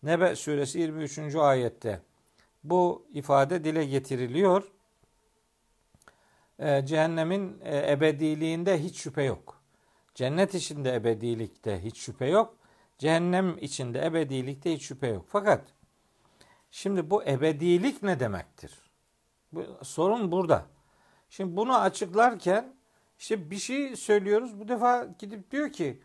Nebe 0.03 0.35
suresi 0.35 0.79
23. 0.79 1.35
ayette 1.35 2.01
bu 2.63 3.07
ifade 3.13 3.63
dile 3.63 3.85
getiriliyor. 3.85 4.71
Ee, 6.59 6.85
cehennemin 6.85 7.59
e, 7.63 7.91
ebediliğinde 7.91 8.83
hiç 8.83 8.97
şüphe 8.97 9.23
yok. 9.23 9.61
Cennet 10.15 10.55
içinde 10.55 10.95
ebedilikte 10.95 11.83
hiç 11.83 11.97
şüphe 11.97 12.25
yok. 12.25 12.55
Cehennem 12.97 13.57
içinde 13.61 14.05
ebedilikte 14.05 14.73
hiç 14.73 14.81
şüphe 14.81 15.07
yok. 15.07 15.25
Fakat 15.27 15.61
şimdi 16.71 17.09
bu 17.09 17.23
ebedilik 17.23 18.03
ne 18.03 18.19
demektir? 18.19 18.71
Bu, 19.51 19.63
sorun 19.83 20.31
burada. 20.31 20.65
Şimdi 21.29 21.55
bunu 21.55 21.79
açıklarken 21.79 22.75
işte 23.19 23.51
bir 23.51 23.57
şey 23.57 23.95
söylüyoruz. 23.95 24.59
Bu 24.59 24.67
defa 24.67 25.07
gidip 25.19 25.51
diyor 25.51 25.71
ki 25.71 26.01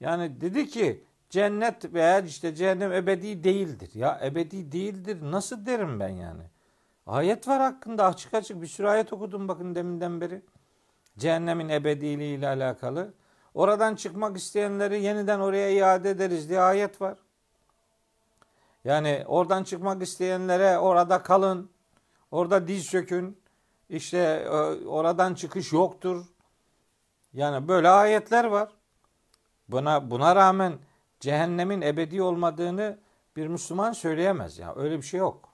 yani 0.00 0.40
dedi 0.40 0.68
ki 0.68 1.04
cennet 1.30 1.94
veya 1.94 2.20
işte 2.20 2.54
cehennem 2.54 2.92
ebedi 2.92 3.44
değildir. 3.44 3.90
Ya 3.94 4.20
ebedi 4.24 4.72
değildir 4.72 5.18
nasıl 5.22 5.66
derim 5.66 6.00
ben 6.00 6.08
yani? 6.08 6.42
Ayet 7.06 7.48
var 7.48 7.60
hakkında 7.60 8.06
açık 8.06 8.34
açık 8.34 8.62
bir 8.62 8.66
sürü 8.66 8.86
ayet 8.86 9.12
okudum 9.12 9.48
bakın 9.48 9.74
deminden 9.74 10.20
beri. 10.20 10.42
Cehennemin 11.18 11.68
ebediliği 11.68 12.38
ile 12.38 12.48
alakalı. 12.48 13.14
Oradan 13.54 13.94
çıkmak 13.94 14.36
isteyenleri 14.36 15.02
yeniden 15.02 15.40
oraya 15.40 15.70
iade 15.70 16.10
ederiz 16.10 16.48
diye 16.48 16.60
ayet 16.60 17.00
var. 17.00 17.18
Yani 18.84 19.24
oradan 19.26 19.64
çıkmak 19.64 20.02
isteyenlere 20.02 20.78
orada 20.78 21.22
kalın. 21.22 21.70
Orada 22.30 22.68
diz 22.68 22.86
çökün. 22.86 23.40
İşte 23.88 24.18
e, 24.18 24.50
oradan 24.86 25.34
çıkış 25.34 25.72
yoktur. 25.72 26.24
Yani 27.32 27.68
böyle 27.68 27.88
ayetler 27.88 28.44
var. 28.44 28.68
Buna 29.72 30.10
buna 30.10 30.36
rağmen 30.36 30.78
cehennemin 31.20 31.80
ebedi 31.80 32.22
olmadığını 32.22 32.98
bir 33.36 33.46
Müslüman 33.46 33.92
söyleyemez. 33.92 34.58
Ya 34.58 34.66
yani 34.66 34.78
öyle 34.78 34.96
bir 34.96 35.02
şey 35.02 35.20
yok. 35.20 35.48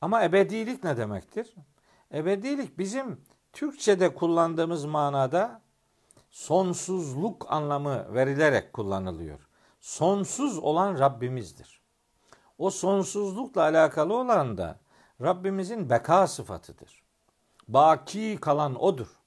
Ama 0.00 0.24
ebedilik 0.24 0.84
ne 0.84 0.96
demektir? 0.96 1.54
Ebedilik 2.14 2.78
bizim 2.78 3.20
Türkçe'de 3.52 4.14
kullandığımız 4.14 4.84
manada 4.84 5.60
sonsuzluk 6.30 7.46
anlamı 7.52 8.14
verilerek 8.14 8.72
kullanılıyor. 8.72 9.48
Sonsuz 9.80 10.58
olan 10.58 10.98
Rabbimizdir. 10.98 11.82
O 12.58 12.70
sonsuzlukla 12.70 13.62
alakalı 13.62 14.16
olan 14.16 14.58
da 14.58 14.78
Rabbimizin 15.20 15.90
beka 15.90 16.26
sıfatıdır. 16.26 17.02
Baki 17.68 18.38
kalan 18.40 18.82
odur. 18.82 19.21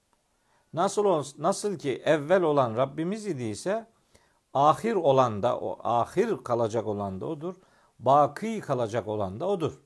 Nasıl 0.75 1.23
nasıl 1.37 1.77
ki 1.77 2.01
evvel 2.05 2.41
olan 2.41 2.75
Rabbimiz 2.75 3.27
idiyse 3.27 3.87
ahir 4.53 4.95
olan 4.95 5.43
da 5.43 5.59
o 5.59 5.79
ahir 5.83 6.37
kalacak 6.43 6.87
olan 6.87 7.21
da 7.21 7.25
odur. 7.25 7.55
Baki 7.99 8.59
kalacak 8.59 9.07
olan 9.07 9.39
da 9.39 9.47
odur. 9.47 9.81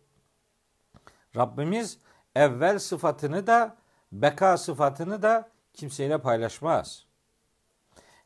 Rabbimiz 1.36 1.98
evvel 2.36 2.80
sıfatını 2.80 3.48
da 3.48 3.78
beka 4.12 4.58
sıfatını 4.58 5.22
da 5.22 5.50
kimseyle 5.74 6.18
paylaşmaz. 6.18 7.06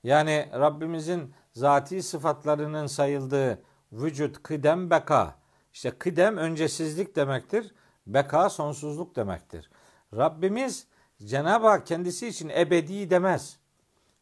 Yani 0.04 0.50
Rabbimizin 0.54 1.34
zati 1.54 2.04
sıfatlarının 2.04 2.88
sayıldığı 2.88 3.64
vücut, 3.92 4.44
kıdem, 4.44 4.90
beka. 4.90 5.36
İşte 5.74 5.92
kıdem 5.92 6.38
öncesizlik 6.38 7.16
demektir. 7.16 7.76
Beka 8.08 8.50
sonsuzluk 8.50 9.16
demektir. 9.16 9.70
Rabbimiz 10.16 10.88
Cenab-ı 11.26 11.68
Hak 11.68 11.88
kendisi 11.88 12.28
için 12.28 12.50
ebedi 12.50 13.10
demez. 13.10 13.60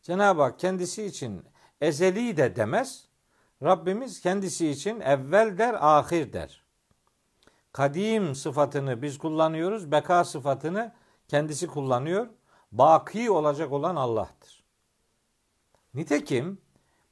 Cenab-ı 0.01 0.41
Hak 0.41 0.59
kendisi 0.59 1.05
için 1.05 1.45
ezeli 1.81 2.37
de 2.37 2.55
demez. 2.55 3.05
Rabbimiz 3.63 4.21
kendisi 4.21 4.69
için 4.69 4.99
evvel 4.99 5.57
der, 5.57 5.77
ahir 5.79 6.33
der. 6.33 6.63
Kadim 7.71 8.35
sıfatını 8.35 9.01
biz 9.01 9.17
kullanıyoruz. 9.17 9.91
Beka 9.91 10.23
sıfatını 10.23 10.91
kendisi 11.27 11.67
kullanıyor. 11.67 12.27
Baki 12.71 13.31
olacak 13.31 13.71
olan 13.71 13.95
Allah'tır. 13.95 14.63
Nitekim 15.93 16.61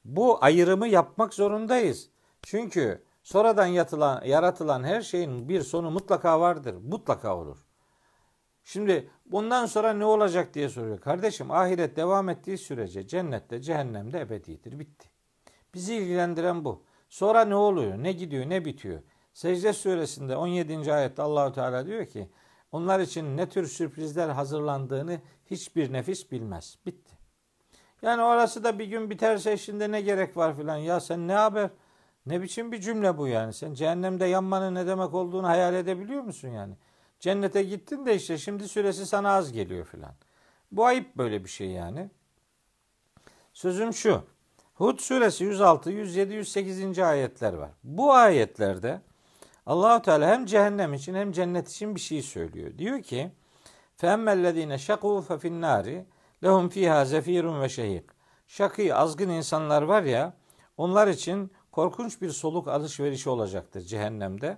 bu 0.05 0.43
ayrımı 0.43 0.87
yapmak 0.87 1.33
zorundayız. 1.33 2.09
Çünkü 2.41 3.03
sonradan 3.23 3.65
yatılan, 3.65 4.23
yaratılan 4.25 4.83
her 4.83 5.01
şeyin 5.01 5.49
bir 5.49 5.61
sonu 5.61 5.91
mutlaka 5.91 6.39
vardır. 6.39 6.75
Mutlaka 6.83 7.37
olur. 7.37 7.57
Şimdi 8.69 9.09
bundan 9.25 9.65
sonra 9.65 9.93
ne 9.93 10.05
olacak 10.05 10.53
diye 10.53 10.69
soruyor. 10.69 10.99
Kardeşim 10.99 11.51
ahiret 11.51 11.95
devam 11.95 12.29
ettiği 12.29 12.57
sürece 12.57 13.07
cennette, 13.07 13.61
cehennemde 13.61 14.19
ebedidir. 14.19 14.79
Bitti. 14.79 15.09
Bizi 15.73 15.95
ilgilendiren 15.95 16.65
bu. 16.65 16.83
Sonra 17.09 17.45
ne 17.45 17.55
oluyor? 17.55 18.03
Ne 18.03 18.11
gidiyor? 18.11 18.49
Ne 18.49 18.65
bitiyor? 18.65 18.99
Secde 19.33 19.73
suresinde 19.73 20.35
17. 20.35 20.93
ayette 20.93 21.21
Allahu 21.21 21.53
Teala 21.53 21.85
diyor 21.85 22.05
ki 22.05 22.29
onlar 22.71 22.99
için 22.99 23.37
ne 23.37 23.49
tür 23.49 23.67
sürprizler 23.67 24.29
hazırlandığını 24.29 25.21
hiçbir 25.45 25.93
nefis 25.93 26.31
bilmez. 26.31 26.77
Bitti. 26.85 27.13
Yani 28.01 28.21
orası 28.21 28.63
da 28.63 28.79
bir 28.79 28.85
gün 28.85 29.09
biterse 29.09 29.57
şimdi 29.57 29.91
ne 29.91 30.01
gerek 30.01 30.37
var 30.37 30.55
filan. 30.55 30.77
Ya 30.77 30.99
sen 30.99 31.27
ne 31.27 31.33
haber? 31.33 31.69
Ne 32.25 32.41
biçim 32.41 32.71
bir 32.71 32.81
cümle 32.81 33.17
bu 33.17 33.27
yani? 33.27 33.53
Sen 33.53 33.73
cehennemde 33.73 34.25
yanmanın 34.25 34.75
ne 34.75 34.87
demek 34.87 35.13
olduğunu 35.13 35.47
hayal 35.47 35.73
edebiliyor 35.73 36.21
musun 36.21 36.49
yani? 36.49 36.75
Cennete 37.19 37.63
gittin 37.63 38.05
de 38.05 38.15
işte 38.15 38.37
şimdi 38.37 38.67
süresi 38.67 39.05
sana 39.05 39.31
az 39.31 39.51
geliyor 39.51 39.85
filan. 39.85 40.13
Bu 40.71 40.85
ayıp 40.85 41.15
böyle 41.15 41.43
bir 41.43 41.49
şey 41.49 41.67
yani. 41.67 42.09
Sözüm 43.53 43.93
şu. 43.93 44.23
Hud 44.73 44.99
suresi 44.99 45.43
106, 45.43 45.91
107, 45.91 46.33
108. 46.33 46.99
ayetler 46.99 47.53
var. 47.53 47.71
Bu 47.83 48.13
ayetlerde 48.13 49.01
Allahu 49.65 50.01
Teala 50.01 50.27
hem 50.27 50.45
cehennem 50.45 50.93
için 50.93 51.15
hem 51.15 51.31
cennet 51.31 51.69
için 51.69 51.95
bir 51.95 51.99
şey 51.99 52.21
söylüyor. 52.21 52.77
Diyor 52.77 53.03
ki: 53.03 53.31
"Femmellezine 53.97 54.73
şakû 54.73 55.21
fe 55.21 55.37
finnâri 55.37 56.05
lehum 56.43 56.69
fiha 56.69 57.05
zefirun 57.05 57.61
ve 57.61 57.69
şehik." 57.69 58.05
Şakî 58.47 58.95
azgın 58.95 59.29
insanlar 59.29 59.81
var 59.81 60.03
ya, 60.03 60.33
onlar 60.77 61.07
için 61.07 61.51
korkunç 61.71 62.21
bir 62.21 62.29
soluk 62.29 62.67
alışverişi 62.67 63.29
olacaktır 63.29 63.81
cehennemde. 63.81 64.57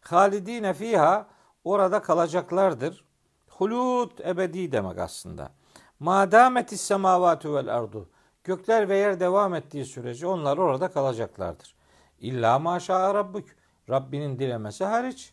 Halidine 0.00 0.74
fiha 0.74 1.28
orada 1.64 2.02
kalacaklardır. 2.02 3.04
Hulut 3.48 4.20
ebedi 4.20 4.72
demek 4.72 4.98
aslında. 4.98 5.52
Madametis 6.00 6.80
semavatu 6.80 7.54
vel 7.54 7.76
ardu. 7.76 8.08
Gökler 8.44 8.88
ve 8.88 8.96
yer 8.96 9.20
devam 9.20 9.54
ettiği 9.54 9.84
sürece 9.84 10.26
onlar 10.26 10.58
orada 10.58 10.90
kalacaklardır. 10.90 11.74
İlla 12.18 12.58
maşa 12.58 13.14
rabbuk. 13.14 13.48
Rabbinin 13.90 14.38
dilemesi 14.38 14.84
hariç. 14.84 15.32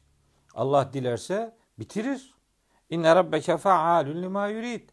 Allah 0.56 0.94
dilerse 0.94 1.58
bitirir. 1.80 2.36
İnne 2.90 3.16
rabbeke 3.16 3.58
fa'alun 3.58 4.24
lima 4.24 4.48
yurid. 4.48 4.90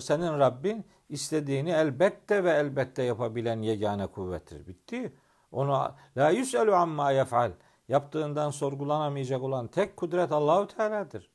Senin 0.00 0.38
Rabbin 0.38 0.86
istediğini 1.08 1.70
elbette 1.70 2.44
ve 2.44 2.50
elbette 2.50 3.02
yapabilen 3.02 3.62
yegane 3.62 4.06
kuvvettir. 4.06 4.66
Bitti. 4.66 5.12
Onu 5.52 5.94
la 6.16 6.30
yüselu 6.30 6.74
amma 6.74 7.10
yef'al. 7.10 7.52
Yaptığından 7.88 8.50
sorgulanamayacak 8.50 9.42
olan 9.42 9.66
tek 9.66 9.96
kudret 9.96 10.32
Allahu 10.32 10.66
Teala'dır. 10.66 11.30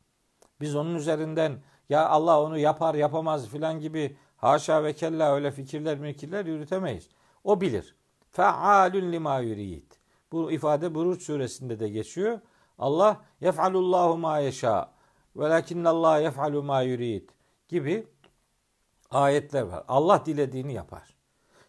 Biz 0.61 0.75
onun 0.75 0.95
üzerinden 0.95 1.61
ya 1.89 2.09
Allah 2.09 2.41
onu 2.41 2.57
yapar 2.57 2.95
yapamaz 2.95 3.47
filan 3.47 3.79
gibi 3.79 4.17
haşa 4.37 4.83
ve 4.83 4.93
kella 4.93 5.35
öyle 5.35 5.51
fikirler 5.51 5.97
mikirler 5.97 6.45
yürütemeyiz. 6.45 7.09
O 7.43 7.61
bilir. 7.61 7.95
Fealun 8.31 9.11
lima 9.11 9.39
yurid. 9.39 9.91
Bu 10.31 10.51
ifade 10.51 10.95
Buruç 10.95 11.23
suresinde 11.23 11.79
de 11.79 11.89
geçiyor. 11.89 12.39
Allah 12.77 13.21
yef'alullahu 13.41 14.17
ma 14.17 14.39
yeşâ 14.39 14.91
velakinnallah 15.35 16.21
yef'alu 16.21 16.63
ma 16.63 16.81
yurid 16.81 17.29
gibi 17.67 18.07
ayetler 19.11 19.61
var. 19.61 19.83
Allah 19.87 20.25
dilediğini 20.25 20.73
yapar. 20.73 21.15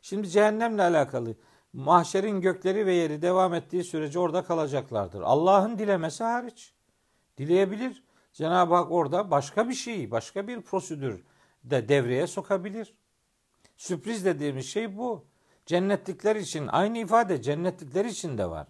Şimdi 0.03 0.29
cehennemle 0.29 0.83
alakalı 0.83 1.35
mahşerin 1.73 2.41
gökleri 2.41 2.87
ve 2.87 2.95
yeri 2.95 3.23
devam 3.23 3.55
ettiği 3.55 3.85
sürece 3.85 4.19
orada 4.19 4.45
kalacaklardır. 4.45 5.23
Allah'ın 5.23 5.79
dilemesi 5.79 6.25
hariç. 6.25 6.73
Dileyebilir. 7.39 8.03
Cenab-ı 8.33 8.75
Hak 8.75 8.93
orada 8.93 9.31
başka 9.31 9.69
bir 9.69 9.75
şey, 9.75 10.11
başka 10.11 10.49
bir 10.49 10.61
prosedür 10.61 11.25
de 11.65 11.89
devreye 11.89 12.27
sokabilir. 12.27 12.95
Sürpriz 13.77 14.25
dediğimiz 14.25 14.67
şey 14.67 14.97
bu. 14.97 15.25
Cennetlikler 15.67 16.37
için 16.37 16.67
aynı 16.67 16.99
ifade 16.99 17.43
cennetlikler 17.43 18.05
için 18.05 18.39
de 18.39 18.51
var. 18.51 18.67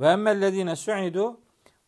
Ve 0.00 0.08
emmellezine 0.08 0.76
su'idu 0.76 1.40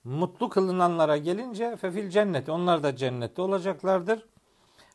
mutlu 0.04 0.48
kılınanlara 0.48 1.16
gelince 1.16 1.76
fefil 1.76 2.10
cenneti 2.10 2.50
onlar 2.50 2.82
da 2.82 2.96
cennette 2.96 3.42
olacaklardır. 3.42 4.26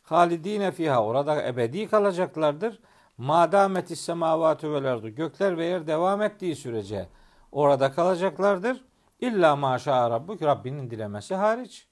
Halidine 0.04 0.72
fiha 0.72 1.04
orada 1.06 1.48
ebedi 1.48 1.88
kalacaklardır. 1.88 2.80
Madametis 3.20 4.00
semavatu 4.00 4.74
vel 4.74 4.86
ardu 4.86 5.10
gökler 5.10 5.58
ve 5.58 5.66
yer 5.66 5.88
devam 5.88 6.22
ettiği 6.22 6.56
sürece 6.56 7.10
orada 7.52 7.92
kalacaklardır. 7.92 8.86
İlla 9.20 9.56
maşa 9.56 10.10
rabbuk 10.10 10.42
Rabbinin 10.42 10.92
dilemesi 10.92 11.36
hariç. 11.36 11.88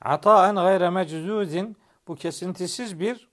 Ataen 0.00 0.54
gayre 0.54 0.90
meczuzin 0.90 1.76
bu 2.08 2.14
kesintisiz 2.14 3.00
bir 3.00 3.28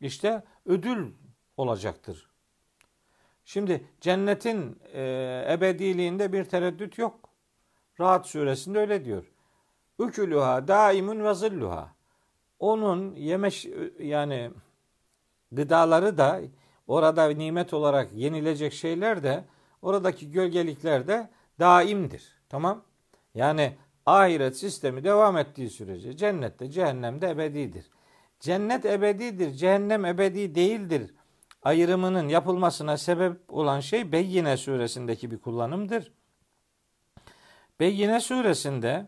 işte 0.00 0.44
ödül 0.66 1.12
olacaktır. 1.56 2.30
Şimdi 3.44 3.86
cennetin 4.00 4.78
e, 4.92 5.46
ebediliğinde 5.50 6.32
bir 6.32 6.44
tereddüt 6.44 6.98
yok. 6.98 7.28
Rahat 8.00 8.26
suresinde 8.26 8.78
öyle 8.78 9.04
diyor. 9.04 9.32
Ükülüha 9.98 10.68
daimun 10.68 11.24
ve 11.24 11.34
zilluha. 11.34 11.94
Onun 12.58 13.14
yemeş 13.14 13.66
yani 13.98 14.50
gıdaları 15.52 16.18
da 16.18 16.40
orada 16.86 17.28
nimet 17.28 17.74
olarak 17.74 18.12
yenilecek 18.12 18.72
şeyler 18.72 19.22
de 19.22 19.44
oradaki 19.82 20.30
gölgelikler 20.30 21.08
de 21.08 21.30
daimdir. 21.60 22.32
Tamam? 22.48 22.84
Yani 23.34 23.72
ahiret 24.06 24.56
sistemi 24.56 25.04
devam 25.04 25.36
ettiği 25.36 25.70
sürece 25.70 26.16
cennette 26.16 26.70
cehennemde 26.70 27.30
ebedidir. 27.30 27.90
Cennet 28.40 28.84
ebedidir, 28.84 29.50
cehennem 29.50 30.04
ebedi 30.04 30.54
değildir 30.54 31.10
ayrımının 31.64 32.28
yapılmasına 32.28 32.96
sebep 32.96 33.36
olan 33.48 33.80
şey 33.80 34.12
Beyyine 34.12 34.56
suresindeki 34.56 35.30
bir 35.30 35.38
kullanımdır. 35.38 36.12
Beyyine 37.80 38.20
suresinde 38.20 39.06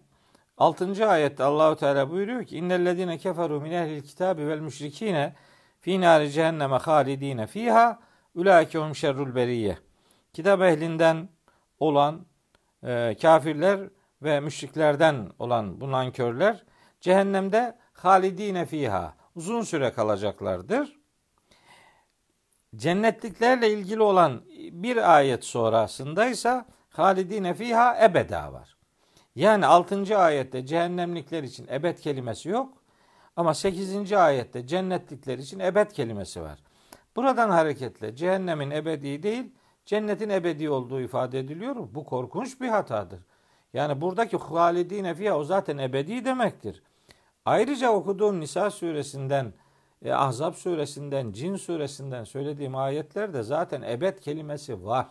6. 0.58 1.08
ayette 1.08 1.44
Allahu 1.44 1.76
Teala 1.76 2.10
buyuruyor 2.10 2.44
ki 2.44 2.56
innellezine 2.56 3.18
keferu 3.18 3.60
min 3.60 3.70
ehlil 3.70 4.02
kitabi 4.02 4.48
vel 4.48 4.60
müşrikine 4.60 5.34
fi 5.86 6.00
nari 6.00 6.30
cehenneme 6.30 6.76
halidine 6.76 7.46
fiha 7.46 7.98
ulaike 8.34 8.78
hum 8.78 8.94
şerrul 8.94 9.34
beriye. 9.34 9.78
Kitap 10.32 10.62
ehlinden 10.62 11.28
olan 11.78 12.26
e, 12.82 13.16
kafirler 13.22 13.80
ve 14.22 14.40
müşriklerden 14.40 15.30
olan 15.38 15.80
bu 15.80 15.92
nankörler 15.92 16.64
cehennemde 17.00 17.78
halidine 17.92 18.66
fiha 18.66 19.14
uzun 19.34 19.62
süre 19.62 19.92
kalacaklardır. 19.92 20.96
Cennetliklerle 22.76 23.70
ilgili 23.70 24.02
olan 24.02 24.42
bir 24.72 25.16
ayet 25.16 25.44
sonrasındaysa 25.44 26.66
halidine 26.88 27.54
fiha 27.54 28.04
ebeda 28.04 28.52
var. 28.52 28.76
Yani 29.34 29.66
6. 29.66 30.18
ayette 30.18 30.66
cehennemlikler 30.66 31.42
için 31.42 31.68
ebed 31.68 31.98
kelimesi 31.98 32.48
yok. 32.48 32.85
Ama 33.36 33.54
8. 33.54 34.12
ayette 34.12 34.66
cennetlikler 34.66 35.38
için 35.38 35.60
ebed 35.60 35.90
kelimesi 35.90 36.42
var. 36.42 36.58
Buradan 37.16 37.50
hareketle 37.50 38.16
cehennemin 38.16 38.70
ebedi 38.70 39.22
değil, 39.22 39.52
cennetin 39.84 40.30
ebedi 40.30 40.70
olduğu 40.70 41.00
ifade 41.00 41.38
ediliyor. 41.38 41.76
Bu 41.94 42.04
korkunç 42.04 42.60
bir 42.60 42.68
hatadır. 42.68 43.20
Yani 43.72 44.00
buradaki 44.00 44.36
halidine 44.36 45.14
fiha 45.14 45.38
o 45.38 45.44
zaten 45.44 45.78
ebedi 45.78 46.24
demektir. 46.24 46.82
Ayrıca 47.44 47.90
okuduğum 47.90 48.40
Nisa 48.40 48.70
suresinden, 48.70 49.52
e, 50.04 50.12
Ahzab 50.12 50.54
suresinden, 50.54 51.32
Cin 51.32 51.56
suresinden 51.56 52.24
söylediğim 52.24 52.76
ayetlerde 52.76 53.42
zaten 53.42 53.82
ebed 53.82 54.18
kelimesi 54.18 54.84
var. 54.84 55.06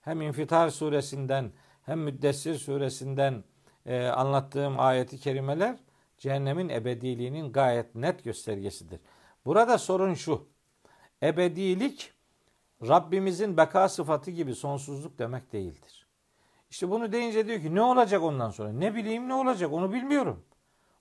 Hem 0.00 0.22
İnfitar 0.22 0.70
suresinden 0.70 1.52
hem 1.82 2.00
Müddessir 2.00 2.54
suresinden 2.54 3.44
e, 3.86 4.06
anlattığım 4.06 4.80
ayeti 4.80 5.18
kerimeler 5.20 5.76
cehennemin 6.18 6.68
ebediliğinin 6.68 7.52
gayet 7.52 7.94
net 7.94 8.24
göstergesidir. 8.24 9.00
Burada 9.46 9.78
sorun 9.78 10.14
şu. 10.14 10.48
Ebedilik 11.22 12.12
Rabbimizin 12.88 13.56
beka 13.56 13.88
sıfatı 13.88 14.30
gibi 14.30 14.54
sonsuzluk 14.54 15.18
demek 15.18 15.52
değildir. 15.52 16.06
İşte 16.70 16.90
bunu 16.90 17.12
deyince 17.12 17.46
diyor 17.46 17.60
ki 17.60 17.74
ne 17.74 17.82
olacak 17.82 18.22
ondan 18.22 18.50
sonra? 18.50 18.72
Ne 18.72 18.94
bileyim 18.94 19.28
ne 19.28 19.34
olacak 19.34 19.72
onu 19.72 19.92
bilmiyorum. 19.92 20.44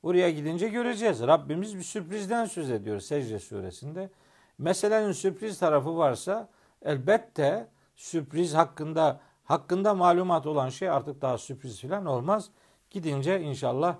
Oraya 0.03 0.29
gidince 0.29 0.67
göreceğiz. 0.67 1.21
Rabbimiz 1.21 1.77
bir 1.77 1.83
sürprizden 1.83 2.45
söz 2.45 2.69
ediyor 2.71 2.99
Secde 2.99 3.39
suresinde. 3.39 4.09
Meselenin 4.57 5.11
sürpriz 5.11 5.59
tarafı 5.59 5.97
varsa 5.97 6.49
elbette 6.81 7.67
sürpriz 7.95 8.53
hakkında 8.53 9.19
hakkında 9.43 9.93
malumat 9.93 10.47
olan 10.47 10.69
şey 10.69 10.89
artık 10.89 11.21
daha 11.21 11.37
sürpriz 11.37 11.81
falan 11.81 12.05
olmaz. 12.05 12.49
Gidince 12.89 13.41
inşallah 13.41 13.95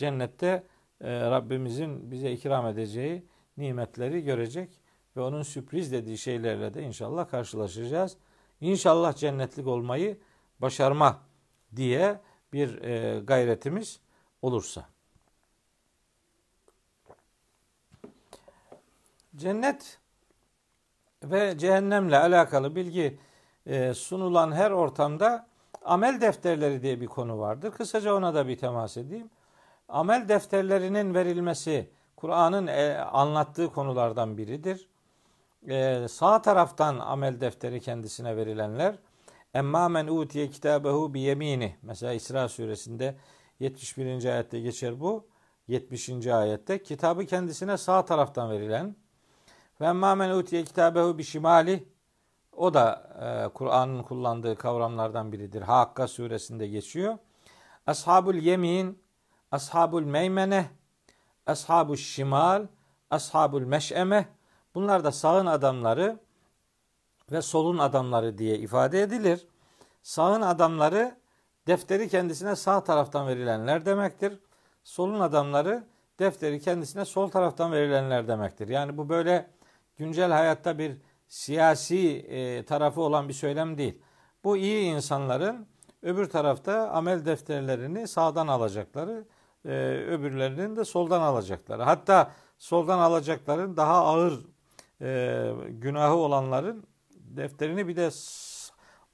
cennette 0.00 0.62
e, 1.00 1.20
Rabbimizin 1.20 2.10
bize 2.10 2.32
ikram 2.32 2.66
edeceği 2.66 3.26
nimetleri 3.56 4.24
görecek 4.24 4.80
ve 5.16 5.20
onun 5.20 5.42
sürpriz 5.42 5.92
dediği 5.92 6.18
şeylerle 6.18 6.74
de 6.74 6.82
inşallah 6.82 7.30
karşılaşacağız. 7.30 8.16
İnşallah 8.60 9.16
cennetlik 9.16 9.66
olmayı 9.66 10.18
başarma 10.58 11.20
diye 11.76 12.20
bir 12.52 12.82
e, 12.82 13.20
gayretimiz 13.20 14.00
olursa. 14.42 14.88
Cennet 19.36 19.98
ve 21.22 21.58
cehennemle 21.58 22.18
alakalı 22.18 22.76
bilgi 22.76 23.18
e, 23.66 23.94
sunulan 23.94 24.52
her 24.52 24.70
ortamda 24.70 25.46
amel 25.82 26.20
defterleri 26.20 26.82
diye 26.82 27.00
bir 27.00 27.06
konu 27.06 27.38
vardır. 27.38 27.70
Kısaca 27.70 28.14
ona 28.14 28.34
da 28.34 28.48
bir 28.48 28.58
temas 28.58 28.96
edeyim. 28.96 29.30
Amel 29.90 30.28
defterlerinin 30.28 31.14
verilmesi 31.14 31.90
Kur'an'ın 32.16 32.66
e, 32.66 32.98
anlattığı 32.98 33.72
konulardan 33.72 34.38
biridir. 34.38 34.88
E, 35.68 36.06
sağ 36.08 36.42
taraftan 36.42 36.98
amel 36.98 37.40
defteri 37.40 37.80
kendisine 37.80 38.36
verilenler 38.36 38.94
Emma 39.54 39.88
men 39.88 40.06
utiye 40.06 40.50
kitabehu 40.50 41.14
bi 41.14 41.20
yemini. 41.20 41.76
Mesela 41.82 42.12
İsra 42.12 42.48
suresinde 42.48 43.16
71. 43.60 44.24
ayette 44.24 44.60
geçer 44.60 45.00
bu. 45.00 45.26
70. 45.68 46.26
ayette 46.26 46.82
kitabı 46.82 47.26
kendisine 47.26 47.76
sağ 47.76 48.04
taraftan 48.04 48.50
verilen 48.50 48.96
ve 49.80 49.86
emma 49.86 50.14
men 50.14 50.30
utiye 50.30 50.64
kitabehu 50.64 51.18
bi 51.18 51.24
şimali 51.24 51.88
O 52.52 52.74
da 52.74 53.10
e, 53.20 53.54
Kur'an'ın 53.54 54.02
kullandığı 54.02 54.56
kavramlardan 54.56 55.32
biridir. 55.32 55.62
Hakka 55.62 56.08
suresinde 56.08 56.66
geçiyor. 56.66 57.18
Ashabul 57.86 58.34
yemin, 58.34 58.99
ashabul 59.50 60.02
meymene, 60.02 60.70
ashabul 61.46 61.96
şimal, 61.96 62.66
ashabul 63.10 63.62
meş'eme. 63.62 64.28
Bunlar 64.74 65.04
da 65.04 65.12
sağın 65.12 65.46
adamları 65.46 66.18
ve 67.32 67.42
solun 67.42 67.78
adamları 67.78 68.38
diye 68.38 68.58
ifade 68.58 69.02
edilir. 69.02 69.46
Sağın 70.02 70.42
adamları 70.42 71.16
defteri 71.66 72.08
kendisine 72.08 72.56
sağ 72.56 72.84
taraftan 72.84 73.28
verilenler 73.28 73.86
demektir. 73.86 74.38
Solun 74.84 75.20
adamları 75.20 75.84
defteri 76.18 76.60
kendisine 76.60 77.04
sol 77.04 77.28
taraftan 77.28 77.72
verilenler 77.72 78.28
demektir. 78.28 78.68
Yani 78.68 78.96
bu 78.96 79.08
böyle 79.08 79.50
güncel 79.96 80.32
hayatta 80.32 80.78
bir 80.78 80.96
siyasi 81.28 82.18
e, 82.18 82.64
tarafı 82.64 83.00
olan 83.00 83.28
bir 83.28 83.34
söylem 83.34 83.78
değil. 83.78 84.02
Bu 84.44 84.56
iyi 84.56 84.84
insanların 84.84 85.66
öbür 86.02 86.30
tarafta 86.30 86.90
amel 86.90 87.24
defterlerini 87.24 88.08
sağdan 88.08 88.46
alacakları, 88.48 89.24
e, 89.64 89.70
öbürlerinin 90.08 90.76
de 90.76 90.84
soldan 90.84 91.20
alacakları. 91.20 91.82
Hatta 91.82 92.32
soldan 92.58 92.98
alacakların 92.98 93.76
daha 93.76 94.04
ağır 94.04 94.46
e, 95.00 95.52
günahı 95.68 96.14
olanların 96.14 96.84
defterini 97.10 97.88
bir 97.88 97.96
de 97.96 98.10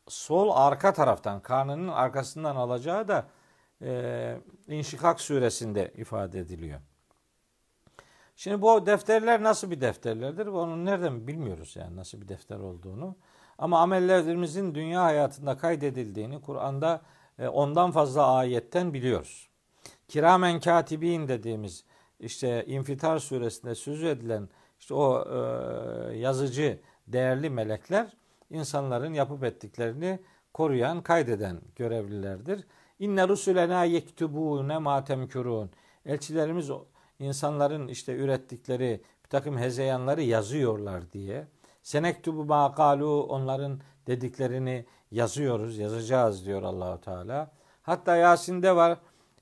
sol 0.08 0.50
arka 0.54 0.92
taraftan, 0.92 1.40
karnının 1.40 1.88
arkasından 1.88 2.56
alacağı 2.56 3.08
da 3.08 3.26
e, 3.82 4.40
İnşikak 4.68 5.20
suresinde 5.20 5.92
ifade 5.96 6.38
ediliyor. 6.38 6.80
Şimdi 8.36 8.62
bu 8.62 8.86
defterler 8.86 9.42
nasıl 9.42 9.70
bir 9.70 9.80
defterlerdir? 9.80 10.46
Onu 10.46 10.84
nereden 10.84 11.26
bilmiyoruz 11.26 11.76
yani 11.76 11.96
nasıl 11.96 12.20
bir 12.20 12.28
defter 12.28 12.58
olduğunu. 12.58 13.16
Ama 13.58 13.80
amellerimizin 13.80 14.74
dünya 14.74 15.02
hayatında 15.02 15.56
kaydedildiğini 15.56 16.40
Kur'an'da 16.40 17.02
e, 17.38 17.48
ondan 17.48 17.90
fazla 17.90 18.26
ayetten 18.34 18.94
biliyoruz. 18.94 19.48
Kiramen 20.08 20.60
katibin 20.60 21.28
dediğimiz 21.28 21.84
işte 22.20 22.64
İnfitar 22.66 23.18
suresinde 23.18 23.74
sözü 23.74 24.06
edilen 24.06 24.48
işte 24.80 24.94
o 24.94 25.24
e, 25.28 26.16
yazıcı 26.16 26.80
değerli 27.06 27.50
melekler 27.50 28.16
insanların 28.50 29.14
yapıp 29.14 29.44
ettiklerini 29.44 30.18
koruyan, 30.54 31.02
kaydeden 31.02 31.60
görevlilerdir. 31.76 32.64
İnne 32.98 33.28
rusulena 33.28 33.84
yektubune 33.84 34.78
ma 34.78 35.04
temkurun. 35.04 35.70
Elçilerimiz 36.06 36.70
insanların 37.18 37.88
işte 37.88 38.16
ürettikleri 38.16 39.00
bir 39.24 39.28
takım 39.28 39.58
hezeyanları 39.58 40.22
yazıyorlar 40.22 41.12
diye. 41.12 41.46
Senektubu 41.82 42.44
ma 42.44 42.74
onların 43.28 43.80
dediklerini 44.06 44.86
yazıyoruz, 45.10 45.78
yazacağız 45.78 46.46
diyor 46.46 46.62
Allahu 46.62 47.00
Teala. 47.00 47.50
Hatta 47.82 48.16
Yasin'de 48.16 48.76
var 48.76 48.98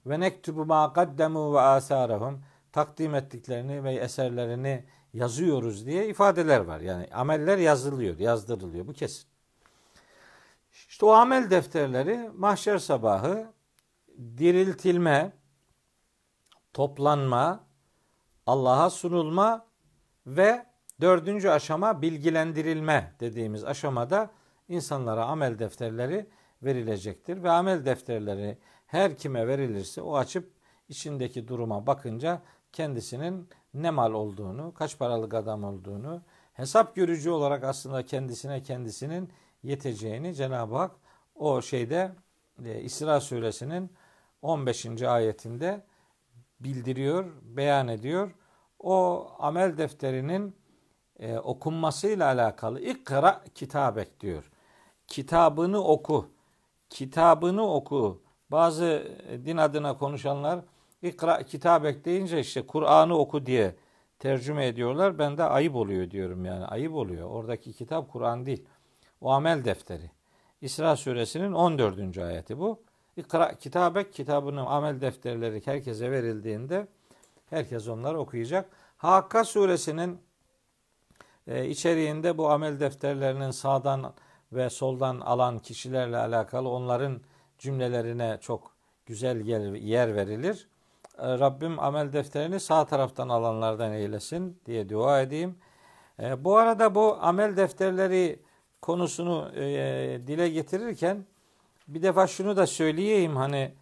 ve 0.06 0.20
nektubu 0.20 0.64
ma 0.64 0.92
kaddemu 0.92 1.54
ve 1.54 1.60
asarahum 1.60 2.44
takdim 2.72 3.14
ettiklerini 3.14 3.84
ve 3.84 3.94
eserlerini 3.94 4.84
yazıyoruz 5.12 5.86
diye 5.86 6.08
ifadeler 6.08 6.60
var. 6.60 6.80
Yani 6.80 7.08
ameller 7.14 7.58
yazılıyor, 7.58 8.18
yazdırılıyor. 8.18 8.86
Bu 8.86 8.92
kesin. 8.92 9.28
İşte 10.88 11.06
o 11.06 11.10
amel 11.10 11.50
defterleri 11.50 12.30
mahşer 12.34 12.78
sabahı 12.78 13.52
diriltilme, 14.18 15.32
toplanma, 16.72 17.64
Allah'a 18.46 18.90
sunulma 18.90 19.66
ve 20.26 20.66
dördüncü 21.00 21.48
aşama 21.48 22.02
bilgilendirilme 22.02 23.14
dediğimiz 23.20 23.64
aşamada 23.64 24.30
insanlara 24.68 25.24
amel 25.24 25.58
defterleri 25.58 26.26
verilecektir. 26.62 27.42
Ve 27.42 27.50
amel 27.50 27.84
defterleri 27.84 28.58
her 28.86 29.16
kime 29.16 29.46
verilirse 29.46 30.02
o 30.02 30.16
açıp 30.16 30.52
içindeki 30.88 31.48
duruma 31.48 31.86
bakınca 31.86 32.42
kendisinin 32.72 33.48
ne 33.74 33.90
mal 33.90 34.12
olduğunu, 34.12 34.74
kaç 34.74 34.98
paralık 34.98 35.34
adam 35.34 35.64
olduğunu, 35.64 36.22
hesap 36.52 36.96
görücü 36.96 37.30
olarak 37.30 37.64
aslında 37.64 38.06
kendisine 38.06 38.62
kendisinin 38.62 39.30
yeteceğini 39.62 40.34
Cenab-ı 40.34 40.76
Hak 40.76 40.90
o 41.34 41.62
şeyde 41.62 42.12
e, 42.64 42.80
İsra 42.80 43.20
suresinin 43.20 43.92
15. 44.42 45.02
ayetinde 45.02 45.84
bildiriyor, 46.60 47.32
beyan 47.42 47.88
ediyor. 47.88 48.30
O 48.78 49.26
amel 49.38 49.78
defterinin 49.78 50.56
e, 51.18 51.38
okunmasıyla 51.38 52.26
alakalı 52.26 52.80
ikra 52.80 53.44
kitabek 53.54 54.20
diyor. 54.20 54.50
Kitabını 55.06 55.84
oku. 55.84 56.30
Kitabını 56.90 57.74
oku. 57.74 58.23
Bazı 58.50 59.16
e, 59.28 59.44
din 59.44 59.56
adına 59.56 59.98
konuşanlar 59.98 60.60
ikra 61.02 61.42
kitabek 61.42 62.04
deyince 62.04 62.40
işte 62.40 62.66
Kur'an'ı 62.66 63.18
oku 63.18 63.46
diye 63.46 63.74
tercüme 64.18 64.66
ediyorlar. 64.66 65.18
Ben 65.18 65.38
de 65.38 65.42
ayıp 65.42 65.76
oluyor 65.76 66.10
diyorum 66.10 66.44
yani. 66.44 66.64
Ayıp 66.64 66.94
oluyor. 66.94 67.30
Oradaki 67.30 67.72
kitap 67.72 68.12
Kur'an 68.12 68.46
değil. 68.46 68.64
O 69.20 69.30
amel 69.30 69.64
defteri. 69.64 70.10
İsra 70.60 70.96
suresinin 70.96 71.52
14. 71.52 72.18
ayeti 72.18 72.58
bu. 72.58 72.82
İkra 73.16 73.54
kitabek 73.54 74.12
kitabının 74.12 74.66
amel 74.66 75.00
defterleri 75.00 75.66
herkese 75.66 76.10
verildiğinde 76.10 76.86
herkes 77.50 77.88
onları 77.88 78.18
okuyacak. 78.18 78.70
Hakka 78.96 79.44
suresinin 79.44 80.18
e, 81.46 81.66
içeriğinde 81.66 82.38
bu 82.38 82.50
amel 82.50 82.80
defterlerinin 82.80 83.50
sağdan 83.50 84.14
ve 84.52 84.70
soldan 84.70 85.20
alan 85.20 85.58
kişilerle 85.58 86.16
alakalı 86.16 86.68
onların 86.68 87.20
cümlelerine 87.58 88.38
çok 88.40 88.74
güzel 89.06 89.46
yer, 89.80 90.16
verilir. 90.16 90.68
E, 91.18 91.38
Rabbim 91.38 91.80
amel 91.80 92.12
defterini 92.12 92.60
sağ 92.60 92.84
taraftan 92.84 93.28
alanlardan 93.28 93.92
eylesin 93.92 94.60
diye 94.66 94.88
dua 94.88 95.20
edeyim. 95.20 95.58
E, 96.20 96.44
bu 96.44 96.56
arada 96.56 96.94
bu 96.94 97.18
amel 97.20 97.56
defterleri 97.56 98.42
konusunu 98.82 99.52
e, 99.56 99.62
dile 100.26 100.48
getirirken 100.48 101.26
bir 101.88 102.02
defa 102.02 102.26
şunu 102.26 102.56
da 102.56 102.66
söyleyeyim 102.66 103.36
hani 103.36 103.74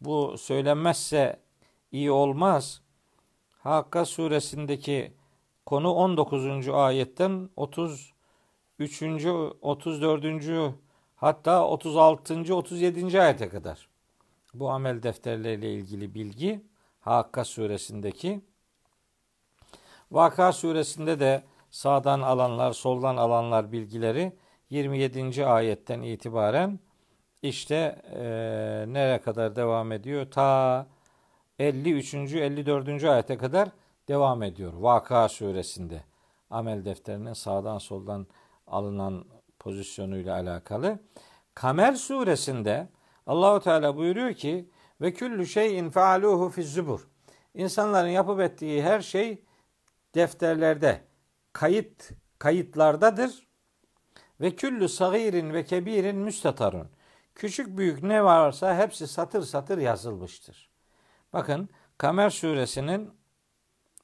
bu 0.00 0.38
söylenmezse 0.38 1.40
iyi 1.92 2.10
olmaz. 2.10 2.82
Hakka 3.58 4.04
suresindeki 4.04 5.12
konu 5.66 5.92
19. 5.92 6.68
ayetten 6.68 7.50
33. 7.56 8.14
34. 9.60 10.24
hatta 11.18 11.66
36. 11.66 12.54
37. 12.54 13.20
ayete 13.20 13.48
kadar. 13.48 13.88
Bu 14.54 14.70
amel 14.70 15.02
defterleriyle 15.02 15.74
ilgili 15.74 16.14
bilgi 16.14 16.64
Hakka 17.00 17.44
suresindeki. 17.44 18.40
Vaka 20.10 20.52
suresinde 20.52 21.20
de 21.20 21.42
sağdan 21.70 22.20
alanlar, 22.20 22.72
soldan 22.72 23.16
alanlar 23.16 23.72
bilgileri 23.72 24.32
27. 24.70 25.46
ayetten 25.46 26.02
itibaren 26.02 26.80
işte 27.42 28.02
e, 28.14 28.20
nereye 28.88 29.20
kadar 29.20 29.56
devam 29.56 29.92
ediyor? 29.92 30.30
Ta 30.30 30.86
53. 31.58 32.14
54. 32.14 33.04
ayete 33.04 33.38
kadar 33.38 33.68
devam 34.08 34.42
ediyor. 34.42 34.72
Vaka 34.72 35.28
suresinde 35.28 36.04
amel 36.50 36.84
defterinin 36.84 37.32
sağdan 37.32 37.78
soldan 37.78 38.26
alınan 38.66 39.24
pozisyonuyla 39.68 40.34
alakalı. 40.34 40.98
Kamer 41.54 41.94
suresinde 41.94 42.88
Allahu 43.26 43.60
Teala 43.60 43.96
buyuruyor 43.96 44.34
ki 44.34 44.70
ve 45.00 45.12
küllü 45.12 45.46
şeyin 45.46 45.90
faaluhu 45.90 46.48
fi 46.48 46.62
zubur. 46.62 47.08
İnsanların 47.54 48.08
yapıp 48.08 48.40
ettiği 48.40 48.82
her 48.82 49.00
şey 49.00 49.44
defterlerde, 50.14 51.00
kayıt 51.52 52.10
kayıtlardadır. 52.38 53.48
Ve 54.40 54.56
küllü 54.56 54.88
sagirin 54.88 55.52
ve 55.54 55.64
kebirin 55.64 56.16
müstatarun. 56.16 56.88
Küçük 57.34 57.78
büyük 57.78 58.02
ne 58.02 58.24
varsa 58.24 58.76
hepsi 58.76 59.06
satır 59.08 59.42
satır 59.42 59.78
yazılmıştır. 59.78 60.70
Bakın 61.32 61.68
Kamer 61.98 62.30
suresinin 62.30 63.10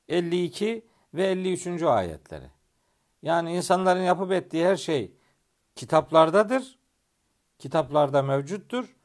52 0.09 0.87
ve 1.15 1.27
53. 1.27 1.83
ayetleri. 1.83 2.51
Yani 3.23 3.57
insanların 3.57 4.03
yapıp 4.03 4.33
ettiği 4.33 4.67
her 4.67 4.77
şey 4.77 5.24
kitaplardadır. 5.77 6.79
Kitaplarda 7.59 8.23
mevcuttur. 8.23 8.97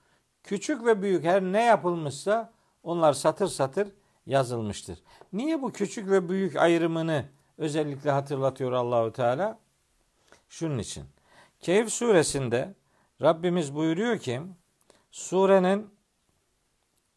Küçük 0.44 0.86
ve 0.86 1.02
büyük 1.02 1.24
her 1.24 1.42
ne 1.42 1.64
yapılmışsa 1.64 2.54
onlar 2.84 3.14
satır 3.14 3.48
satır 3.48 3.88
yazılmıştır. 4.26 5.00
Niye 5.34 5.62
bu 5.62 5.72
küçük 5.72 6.10
ve 6.10 6.30
büyük 6.30 6.56
ayrımını 6.56 7.26
özellikle 7.58 8.12
hatırlatıyor 8.12 8.72
Allahu 8.72 9.12
Teala? 9.12 9.60
Şunun 10.50 10.78
için. 10.78 11.04
Kehf 11.60 11.90
suresinde 11.90 12.76
Rabbimiz 13.22 13.76
buyuruyor 13.76 14.18
ki 14.18 14.42
surenin 15.12 15.90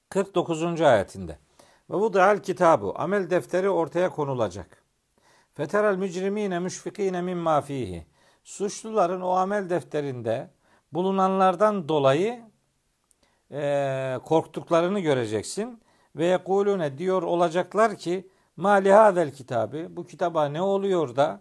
49. 0.09 0.81
ayetinde 0.81 1.39
ve 1.91 1.95
bu 1.95 2.13
da'al 2.13 2.39
kitabu 2.39 2.95
amel 2.97 3.31
defteri 3.31 3.71
ortaya 3.71 4.11
konulacak. 4.11 4.83
Feterel 5.55 5.97
mücrimine 5.97 6.59
müşfikine 6.59 7.23
mimma 7.23 7.61
fihi. 7.61 8.07
Suçluların 8.45 9.21
o 9.21 9.31
amel 9.31 9.71
defterinde 9.71 10.51
bulunanlardan 10.93 11.89
dolayı 11.89 12.43
e, 13.51 14.19
korktuklarını 14.25 15.01
göreceksin. 15.01 15.83
Ve 16.17 16.27
yekulune 16.27 16.99
diyor 16.99 17.23
olacaklar 17.23 17.97
ki 17.97 18.29
mali 18.57 18.93
hadel 18.93 19.33
kitabı 19.33 19.87
bu 19.91 20.07
kitaba 20.07 20.45
ne 20.49 20.63
oluyor 20.63 21.17
da 21.17 21.41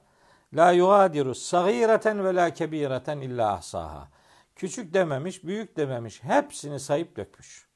la 0.53 0.71
yugadiru 0.71 1.35
sagireten 1.35 2.25
ve 2.25 2.35
la 2.35 2.49
kebireten 2.49 3.17
illa 3.17 3.53
ahsaha. 3.53 4.07
Küçük 4.55 4.93
dememiş, 4.93 5.43
büyük 5.43 5.77
dememiş. 5.77 6.23
Hepsini 6.23 6.79
sayıp 6.79 7.17
dökmüş. 7.17 7.67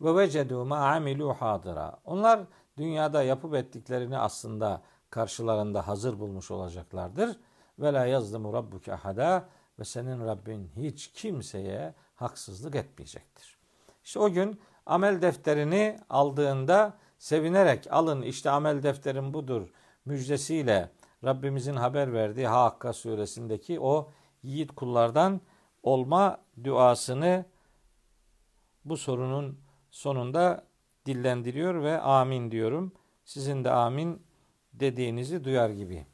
Ve 0.00 0.16
vecedu 0.16 0.64
ma 0.64 0.76
amilu 0.76 1.34
hadira. 1.34 2.00
Onlar 2.04 2.40
dünyada 2.76 3.22
yapıp 3.22 3.54
ettiklerini 3.54 4.18
aslında 4.18 4.82
karşılarında 5.10 5.88
hazır 5.88 6.18
bulmuş 6.18 6.50
olacaklardır. 6.50 7.36
Ve 7.78 7.92
la 7.92 8.06
yazlimu 8.06 8.52
rabbuke 8.52 8.92
ahada 8.92 9.48
ve 9.78 9.84
senin 9.84 10.26
Rabbin 10.26 10.70
hiç 10.76 11.12
kimseye 11.12 11.94
haksızlık 12.14 12.74
etmeyecektir. 12.74 13.58
İşte 14.04 14.18
o 14.18 14.30
gün 14.30 14.60
amel 14.86 15.22
defterini 15.22 16.00
aldığında 16.10 16.94
sevinerek 17.18 17.86
alın 17.90 18.22
işte 18.22 18.50
amel 18.50 18.82
defterim 18.82 19.34
budur 19.34 19.68
müjdesiyle 20.04 20.90
Rabbimizin 21.24 21.76
haber 21.76 22.12
verdiği 22.12 22.46
Hakka 22.46 22.92
suresindeki 22.92 23.80
o 23.80 24.10
yiğit 24.42 24.74
kullardan 24.74 25.40
olma 25.82 26.40
duasını 26.64 27.44
bu 28.84 28.96
sorunun 28.96 29.58
sonunda 29.90 30.64
dillendiriyor 31.06 31.82
ve 31.82 32.00
amin 32.00 32.50
diyorum. 32.50 32.92
Sizin 33.24 33.64
de 33.64 33.70
amin 33.70 34.22
dediğinizi 34.72 35.44
duyar 35.44 35.70
gibi. 35.70 36.06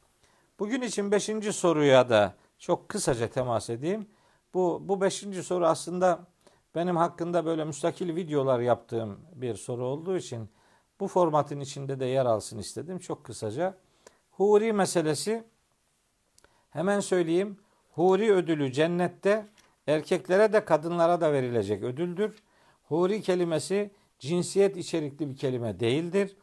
Bugün 0.65 0.83
için 0.83 1.11
beşinci 1.11 1.53
soruya 1.53 2.09
da 2.09 2.35
çok 2.59 2.89
kısaca 2.89 3.29
temas 3.29 3.71
edeyim. 3.71 4.07
Bu, 4.55 4.83
bu 4.85 5.01
beşinci 5.01 5.43
soru 5.43 5.67
aslında 5.67 6.27
benim 6.75 6.97
hakkında 6.97 7.47
böyle 7.47 7.65
müstakil 7.65 8.17
videolar 8.17 8.61
yaptığım 8.61 9.21
bir 9.35 9.55
soru 9.55 9.87
olduğu 9.87 10.17
için 10.17 10.49
bu 11.01 11.09
formatın 11.09 11.61
içinde 11.61 12.01
de 12.01 12.05
yer 12.05 12.27
alsın 12.27 12.59
istedim. 12.59 12.99
Çok 12.99 13.25
kısaca. 13.25 13.79
Huri 14.31 14.73
meselesi 14.73 15.45
hemen 16.71 17.01
söyleyeyim. 17.01 17.59
Huri 17.93 18.33
ödülü 18.33 18.73
cennette 18.73 19.47
erkeklere 19.87 20.53
de 20.53 20.65
kadınlara 20.65 21.21
da 21.21 21.33
verilecek 21.33 21.83
ödüldür. 21.83 22.43
Huri 22.89 23.23
kelimesi 23.23 23.91
cinsiyet 24.19 24.77
içerikli 24.77 25.31
bir 25.31 25.37
kelime 25.37 25.81
değildir. 25.81 26.37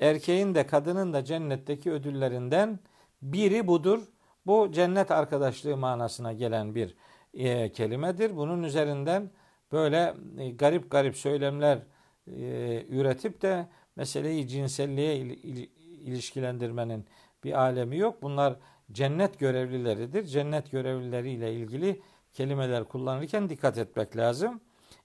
Erkeğin 0.00 0.54
de 0.54 0.66
kadının 0.66 1.12
da 1.12 1.24
cennetteki 1.24 1.92
ödüllerinden 1.92 2.78
biri 3.22 3.66
budur. 3.66 4.00
Bu 4.46 4.72
cennet 4.72 5.10
arkadaşlığı 5.10 5.76
manasına 5.76 6.32
gelen 6.32 6.74
bir 6.74 6.94
e, 7.34 7.72
kelimedir. 7.72 8.36
Bunun 8.36 8.62
üzerinden 8.62 9.30
böyle 9.72 10.14
e, 10.38 10.50
garip 10.50 10.90
garip 10.90 11.16
söylemler 11.16 11.78
e, 12.26 12.84
üretip 12.88 13.42
de 13.42 13.66
meseleyi 13.96 14.48
cinselliğe 14.48 15.16
il, 15.16 15.30
il, 15.30 15.68
ilişkilendirmenin 15.80 17.06
bir 17.44 17.52
alemi 17.60 17.98
yok. 17.98 18.22
Bunlar 18.22 18.56
cennet 18.92 19.38
görevlileridir. 19.38 20.24
Cennet 20.24 20.70
görevlileriyle 20.70 21.52
ilgili 21.54 22.02
kelimeler 22.32 22.84
kullanırken 22.84 23.48
dikkat 23.48 23.78
etmek 23.78 24.16
lazım. 24.16 24.60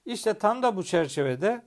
İşte 0.06 0.34
tam 0.34 0.62
da 0.62 0.76
bu 0.76 0.84
çerçevede 0.84 1.62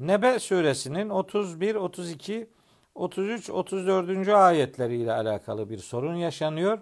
Nebe 0.00 0.38
suresinin 0.38 1.08
31, 1.08 1.74
32, 1.74 2.50
33, 2.94 3.50
34. 3.50 4.28
ayetleriyle 4.28 5.12
alakalı 5.12 5.70
bir 5.70 5.78
sorun 5.78 6.14
yaşanıyor. 6.14 6.78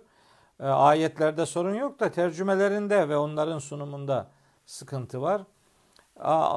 E, 0.61 0.67
ayetlerde 0.67 1.47
sorun 1.47 1.75
yok 1.75 2.01
da 2.01 2.11
tercümelerinde 2.11 3.09
ve 3.09 3.17
onların 3.17 3.59
sunumunda 3.59 4.31
sıkıntı 4.67 5.23
var. 5.23 5.43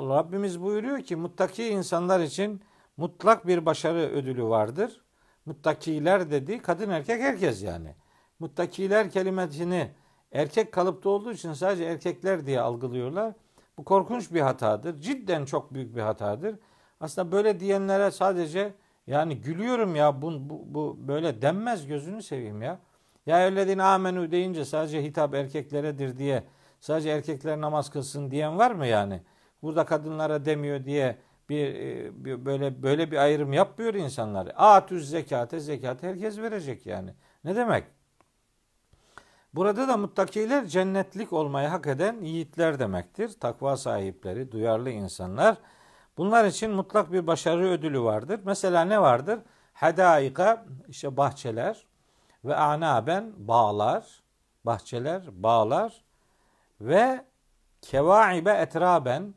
Rabbimiz 0.09 0.61
buyuruyor 0.61 1.01
ki 1.01 1.15
muttaki 1.15 1.67
insanlar 1.67 2.19
için 2.19 2.61
mutlak 2.97 3.47
bir 3.47 3.65
başarı 3.65 3.99
ödülü 3.99 4.43
vardır. 4.43 5.01
Muttakiler 5.45 6.31
dedi 6.31 6.61
kadın 6.61 6.89
erkek 6.89 7.21
herkes 7.21 7.63
yani. 7.63 7.95
Muttakiler 8.39 9.11
kelimesini 9.11 9.91
erkek 10.31 10.71
kalıpta 10.71 11.09
olduğu 11.09 11.31
için 11.31 11.53
sadece 11.53 11.83
erkekler 11.83 12.45
diye 12.45 12.61
algılıyorlar. 12.61 13.33
Bu 13.77 13.83
korkunç 13.83 14.33
bir 14.33 14.41
hatadır. 14.41 15.01
Cidden 15.01 15.45
çok 15.45 15.73
büyük 15.73 15.95
bir 15.95 16.01
hatadır. 16.01 16.59
Aslında 16.99 17.31
böyle 17.31 17.59
diyenlere 17.59 18.11
sadece 18.11 18.73
yani 19.07 19.41
gülüyorum 19.41 19.95
ya 19.95 20.21
bu, 20.21 20.49
bu, 20.49 20.63
bu 20.65 20.97
böyle 21.07 21.41
denmez 21.41 21.87
gözünü 21.87 22.23
seveyim 22.23 22.61
ya. 22.61 22.79
Ya 23.25 23.47
evledin 23.47 23.77
amenü 23.77 24.31
deyince 24.31 24.65
sadece 24.65 25.03
hitap 25.03 25.35
erkekleredir 25.35 26.17
diye 26.17 26.43
sadece 26.79 27.09
erkekler 27.09 27.61
namaz 27.61 27.89
kılsın 27.89 28.31
diyen 28.31 28.57
var 28.57 28.71
mı 28.71 28.87
yani? 28.87 29.21
Burada 29.61 29.85
kadınlara 29.85 30.45
demiyor 30.45 30.85
diye 30.85 31.17
bir, 31.49 31.75
e, 31.75 32.25
bir 32.25 32.45
böyle 32.45 32.83
böyle 32.83 33.11
bir 33.11 33.17
ayrım 33.17 33.53
yapmıyor 33.53 33.93
insanlar. 33.93 34.51
Atüz 34.55 35.09
zekate 35.09 35.59
zekat 35.59 36.03
herkes 36.03 36.37
verecek 36.37 36.85
yani. 36.85 37.13
Ne 37.43 37.55
demek? 37.55 37.83
Burada 39.53 39.87
da 39.87 39.97
muttakiler 39.97 40.65
cennetlik 40.65 41.33
olmayı 41.33 41.67
hak 41.67 41.87
eden 41.87 42.21
yiğitler 42.21 42.79
demektir. 42.79 43.31
Takva 43.39 43.77
sahipleri, 43.77 44.51
duyarlı 44.51 44.89
insanlar. 44.89 45.57
Bunlar 46.17 46.45
için 46.45 46.71
mutlak 46.71 47.11
bir 47.11 47.27
başarı 47.27 47.67
ödülü 47.67 48.01
vardır. 48.01 48.39
Mesela 48.45 48.81
ne 48.85 49.01
vardır? 49.01 49.39
Hedaika, 49.73 50.65
işte 50.87 51.17
bahçeler 51.17 51.85
ve 52.45 52.55
anaben, 52.55 53.33
bağlar, 53.37 54.23
bahçeler, 54.65 55.43
bağlar 55.43 56.03
ve 56.81 57.25
kevaibe 57.81 58.51
etraben, 58.51 59.33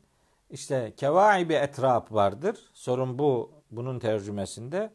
işte 0.49 0.93
kevaibe 0.97 1.55
etrap 1.55 2.13
vardır. 2.13 2.57
Sorun 2.73 3.19
bu, 3.19 3.51
bunun 3.71 3.99
tercümesinde. 3.99 4.93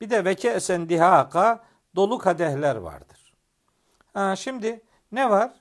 Bir 0.00 0.10
de 0.10 0.24
veke 0.24 0.48
esen 0.50 0.88
dihaka, 0.88 1.64
dolu 1.96 2.18
kadehler 2.18 2.76
vardır. 2.76 3.34
Ha, 4.14 4.36
şimdi 4.36 4.80
ne 5.12 5.30
var? 5.30 5.52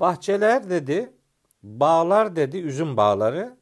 Bahçeler 0.00 0.70
dedi, 0.70 1.12
bağlar 1.62 2.36
dedi, 2.36 2.58
üzüm 2.58 2.96
bağları. 2.96 3.56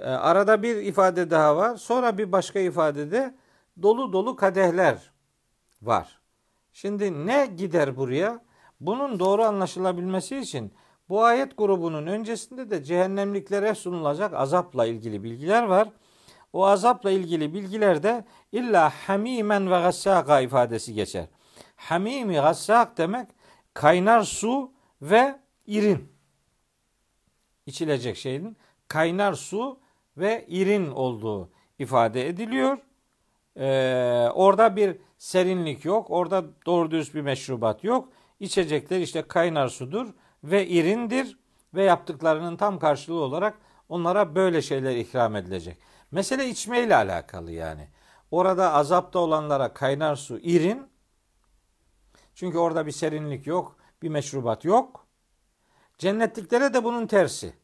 E, 0.00 0.04
arada 0.04 0.62
bir 0.62 0.76
ifade 0.76 1.30
daha 1.30 1.56
var. 1.56 1.76
Sonra 1.76 2.18
bir 2.18 2.32
başka 2.32 2.58
ifadede 2.58 3.34
dolu 3.82 4.12
dolu 4.12 4.36
kadehler 4.36 5.12
var. 5.82 6.20
Şimdi 6.72 7.26
ne 7.26 7.46
gider 7.46 7.96
buraya? 7.96 8.40
Bunun 8.80 9.20
doğru 9.20 9.42
anlaşılabilmesi 9.42 10.38
için 10.38 10.72
bu 11.08 11.24
ayet 11.24 11.58
grubunun 11.58 12.06
öncesinde 12.06 12.70
de 12.70 12.84
cehennemliklere 12.84 13.74
sunulacak 13.74 14.34
azapla 14.34 14.86
ilgili 14.86 15.22
bilgiler 15.22 15.62
var. 15.62 15.88
O 16.52 16.66
azapla 16.66 17.10
ilgili 17.10 17.54
bilgilerde 17.54 18.24
illa 18.52 18.92
hamimen 19.06 19.70
ve 19.70 19.80
gassaka 19.80 20.40
ifadesi 20.40 20.94
geçer. 20.94 21.26
Hamimi 21.76 22.34
gassak 22.34 22.98
demek 22.98 23.28
kaynar 23.74 24.22
su 24.22 24.72
ve 25.02 25.40
irin. 25.66 26.12
İçilecek 27.66 28.16
şeyin 28.16 28.56
kaynar 28.88 29.34
su 29.34 29.80
ve 30.16 30.44
irin 30.48 30.90
olduğu 30.90 31.50
ifade 31.78 32.28
ediliyor. 32.28 32.78
Ee, 33.56 34.28
orada 34.34 34.76
bir 34.76 34.96
serinlik 35.18 35.84
yok. 35.84 36.10
Orada 36.10 36.44
doğru 36.66 36.90
düz 36.90 37.14
bir 37.14 37.20
meşrubat 37.20 37.84
yok. 37.84 38.08
İçecekler 38.40 39.00
işte 39.00 39.22
kaynar 39.22 39.68
sudur 39.68 40.06
ve 40.44 40.66
irindir 40.66 41.38
ve 41.74 41.84
yaptıklarının 41.84 42.56
tam 42.56 42.78
karşılığı 42.78 43.20
olarak 43.20 43.58
onlara 43.88 44.34
böyle 44.34 44.62
şeyler 44.62 44.96
ikram 44.96 45.36
edilecek. 45.36 45.78
Mesele 46.10 46.48
içmeyle 46.48 46.96
alakalı 46.96 47.52
yani. 47.52 47.88
Orada 48.30 48.72
azapta 48.72 49.18
olanlara 49.18 49.74
kaynar 49.74 50.16
su 50.16 50.38
irin, 50.38 50.86
çünkü 52.34 52.58
orada 52.58 52.86
bir 52.86 52.92
serinlik 52.92 53.46
yok, 53.46 53.76
bir 54.02 54.08
meşrubat 54.08 54.64
yok. 54.64 55.06
Cennetliklere 55.98 56.74
de 56.74 56.84
bunun 56.84 57.06
tersi. 57.06 57.54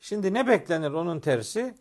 Şimdi 0.00 0.34
ne 0.34 0.46
beklenir 0.46 0.90
onun 0.90 1.20
tersi? 1.20 1.74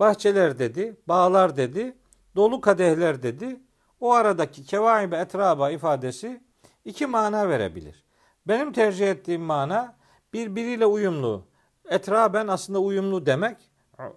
Bahçeler 0.00 0.58
dedi, 0.58 0.96
bağlar 1.08 1.56
dedi, 1.56 1.96
dolu 2.36 2.60
kadehler 2.60 3.22
dedi. 3.22 3.60
O 4.00 4.12
aradaki 4.12 4.64
kevaibe 4.64 5.16
etraba 5.16 5.70
ifadesi 5.70 6.40
iki 6.84 7.06
mana 7.06 7.48
verebilir. 7.48 8.04
Benim 8.46 8.72
tercih 8.72 9.10
ettiğim 9.10 9.42
mana 9.42 9.96
birbiriyle 10.32 10.86
uyumlu. 10.86 11.46
Etraben 11.88 12.48
aslında 12.48 12.78
uyumlu 12.78 13.26
demek. 13.26 13.56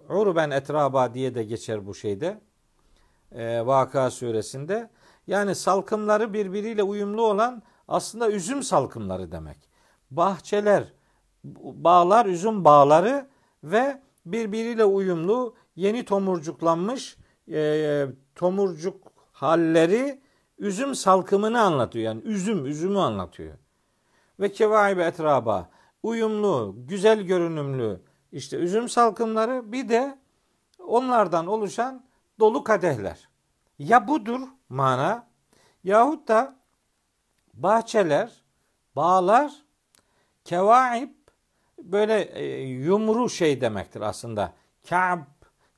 Urben 0.08 0.50
etraba 0.50 1.14
diye 1.14 1.34
de 1.34 1.44
geçer 1.44 1.86
bu 1.86 1.94
şeyde. 1.94 2.40
E, 3.32 3.66
Vaka 3.66 4.10
suresinde. 4.10 4.90
Yani 5.26 5.54
salkımları 5.54 6.32
birbiriyle 6.32 6.82
uyumlu 6.82 7.22
olan 7.22 7.62
aslında 7.88 8.30
üzüm 8.30 8.62
salkımları 8.62 9.32
demek. 9.32 9.70
Bahçeler, 10.10 10.92
bağlar, 11.44 12.26
üzüm 12.26 12.64
bağları 12.64 13.26
ve 13.64 14.02
birbiriyle 14.26 14.84
uyumlu 14.84 15.54
yeni 15.78 16.04
tomurcuklanmış 16.04 17.16
e, 17.50 18.06
tomurcuk 18.34 19.12
halleri 19.32 20.20
üzüm 20.58 20.94
salkımını 20.94 21.60
anlatıyor. 21.60 22.04
Yani 22.04 22.22
üzüm, 22.22 22.66
üzümü 22.66 22.98
anlatıyor. 22.98 23.54
ve 24.40 24.52
kevaibe 24.52 25.04
etraba 25.04 25.70
uyumlu, 26.02 26.74
güzel 26.78 27.22
görünümlü 27.22 28.00
işte 28.32 28.56
üzüm 28.56 28.88
salkımları 28.88 29.72
bir 29.72 29.88
de 29.88 30.18
onlardan 30.78 31.46
oluşan 31.46 32.04
dolu 32.40 32.64
kadehler. 32.64 33.28
Ya 33.78 34.08
budur 34.08 34.40
mana 34.68 35.26
yahut 35.84 36.28
da 36.28 36.56
bahçeler, 37.54 38.32
bağlar, 38.96 39.52
kevaib 40.44 41.10
böyle 41.82 42.20
e, 42.20 42.60
yumru 42.62 43.28
şey 43.28 43.60
demektir 43.60 44.00
aslında. 44.00 44.52
Ka'b, 44.88 45.20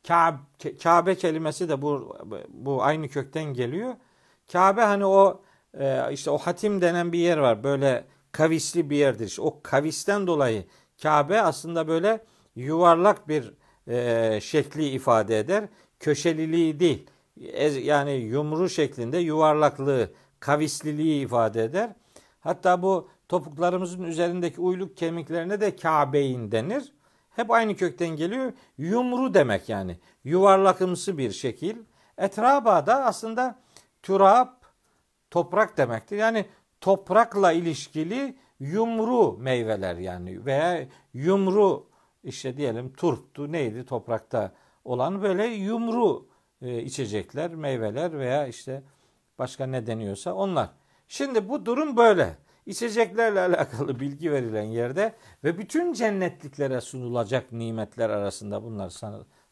Ka'b, 0.09 0.37
Kabe 0.83 1.15
kelimesi 1.15 1.69
de 1.69 1.83
bu 1.83 2.17
bu 2.49 2.83
aynı 2.83 3.09
kökten 3.09 3.45
geliyor. 3.45 3.95
Kabe 4.53 4.81
hani 4.81 5.07
o 5.07 5.43
e, 5.79 6.13
işte 6.13 6.31
o 6.31 6.39
hatim 6.39 6.81
denen 6.81 7.13
bir 7.13 7.19
yer 7.19 7.39
var. 7.39 7.65
Böyle 7.65 8.05
kavisli 8.33 8.91
bir 8.91 8.97
yerdir. 8.97 9.27
İşte 9.27 9.43
o 9.43 9.61
kavisten 9.63 10.27
dolayı 10.27 10.65
Kabe 11.03 11.43
aslında 11.43 11.89
böyle 11.89 12.25
yuvarlak 12.57 13.29
bir 13.29 13.55
e, 13.89 14.41
şekli 14.41 14.89
ifade 14.89 15.39
eder. 15.39 15.65
Köşeliliği 16.01 16.81
değil. 16.81 17.07
Yani 17.83 18.13
yumru 18.13 18.69
şeklinde 18.69 19.19
yuvarlaklığı, 19.19 20.11
kavisliliği 20.41 21.25
ifade 21.25 21.65
eder. 21.65 21.91
Hatta 22.41 22.83
bu 22.83 23.09
topuklarımızın 23.29 24.03
üzerindeki 24.03 24.61
uyluk 24.61 24.97
kemiklerine 24.97 25.61
de 25.61 25.77
Kabe'in 25.77 26.53
denir. 26.53 26.93
Hep 27.31 27.51
aynı 27.51 27.77
kökten 27.77 28.09
geliyor. 28.09 28.53
Yumru 28.79 29.35
demek 29.35 29.69
yani. 29.69 29.99
Yuvarlakımsı 30.25 31.19
bir 31.19 31.31
şekil. 31.31 31.77
Etraba 32.19 32.87
da 32.87 33.05
aslında 33.05 33.59
türab, 34.03 34.49
toprak 35.31 35.77
demektir. 35.77 36.17
Yani 36.17 36.47
toprakla 36.81 37.53
ilişkili 37.53 38.37
yumru 38.61 39.39
meyveler 39.39 39.97
yani 39.97 40.45
veya 40.47 40.89
yumru 41.15 41.91
işte 42.25 42.57
diyelim 42.57 42.93
turptu 42.93 43.53
neydi 43.53 43.85
toprakta 43.85 44.53
olan 44.85 45.23
böyle 45.23 45.45
yumru 45.47 46.29
e, 46.63 46.83
içecekler, 46.83 47.55
meyveler 47.55 48.19
veya 48.19 48.47
işte 48.47 48.83
başka 49.39 49.67
ne 49.67 49.87
deniyorsa 49.87 50.35
onlar. 50.35 50.71
Şimdi 51.09 51.49
bu 51.49 51.67
durum 51.67 51.97
böyle. 51.97 52.37
İçeceklerle 52.71 53.41
alakalı 53.41 54.01
bilgi 54.01 54.33
verilen 54.33 54.63
yerde 54.63 55.15
ve 55.45 55.59
bütün 55.59 55.93
cennetliklere 55.93 56.81
sunulacak 56.81 57.53
nimetler 57.53 58.11
arasında 58.11 58.63
bunlar 58.63 58.93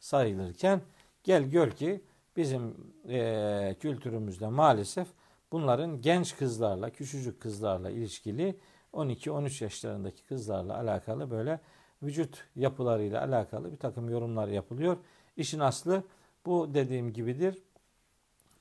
sayılırken 0.01 0.81
gel 1.25 1.43
gör 1.43 1.71
ki 1.71 2.05
bizim 2.37 2.75
e, 3.09 3.77
kültürümüzde 3.81 4.47
maalesef 4.49 5.09
bunların 5.53 6.01
genç 6.01 6.37
kızlarla, 6.37 6.91
küçücük 6.91 7.41
kızlarla 7.41 7.91
ilişkili 7.91 8.59
12-13 8.93 9.65
yaşlarındaki 9.65 10.25
kızlarla 10.25 10.77
alakalı 10.77 11.31
böyle 11.31 11.61
vücut 12.03 12.45
yapılarıyla 12.57 13.25
alakalı 13.25 13.73
bir 13.73 13.79
takım 13.79 14.11
yorumlar 14.11 14.49
yapılıyor. 14.49 14.97
İşin 15.37 15.61
aslı 15.61 16.03
bu 16.47 16.75
dediğim 16.75 17.13
gibidir. 17.13 17.63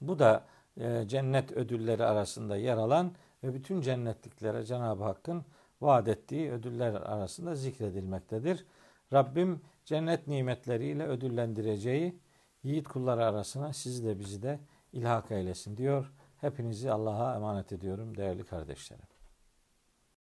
Bu 0.02 0.20
da 0.20 0.46
e, 0.78 1.08
cennet 1.08 1.52
ödülleri 1.52 2.06
arasında 2.06 2.58
yer 2.58 2.78
alan 2.78 3.12
ve 3.48 3.54
bütün 3.54 3.82
cennetliklere 3.82 4.64
Cenab-ı 4.64 5.04
Hakk'ın 5.04 5.46
vaat 5.82 6.08
ettiği 6.08 6.52
ödüller 6.52 6.94
arasında 6.94 7.56
zikredilmektedir. 7.56 8.66
Rabbim 9.14 9.62
cennet 9.86 10.28
nimetleriyle 10.28 11.08
ödüllendireceği 11.08 12.20
yiğit 12.64 12.88
kulları 12.88 13.26
arasına 13.26 13.74
sizi 13.74 14.06
de 14.06 14.20
bizi 14.20 14.44
de 14.44 14.60
ilhak 14.94 15.32
eylesin 15.32 15.78
diyor. 15.78 16.14
Hepinizi 16.42 16.92
Allah'a 16.92 17.36
emanet 17.36 17.72
ediyorum 17.72 18.18
değerli 18.18 18.44
kardeşlerim. 18.44 19.17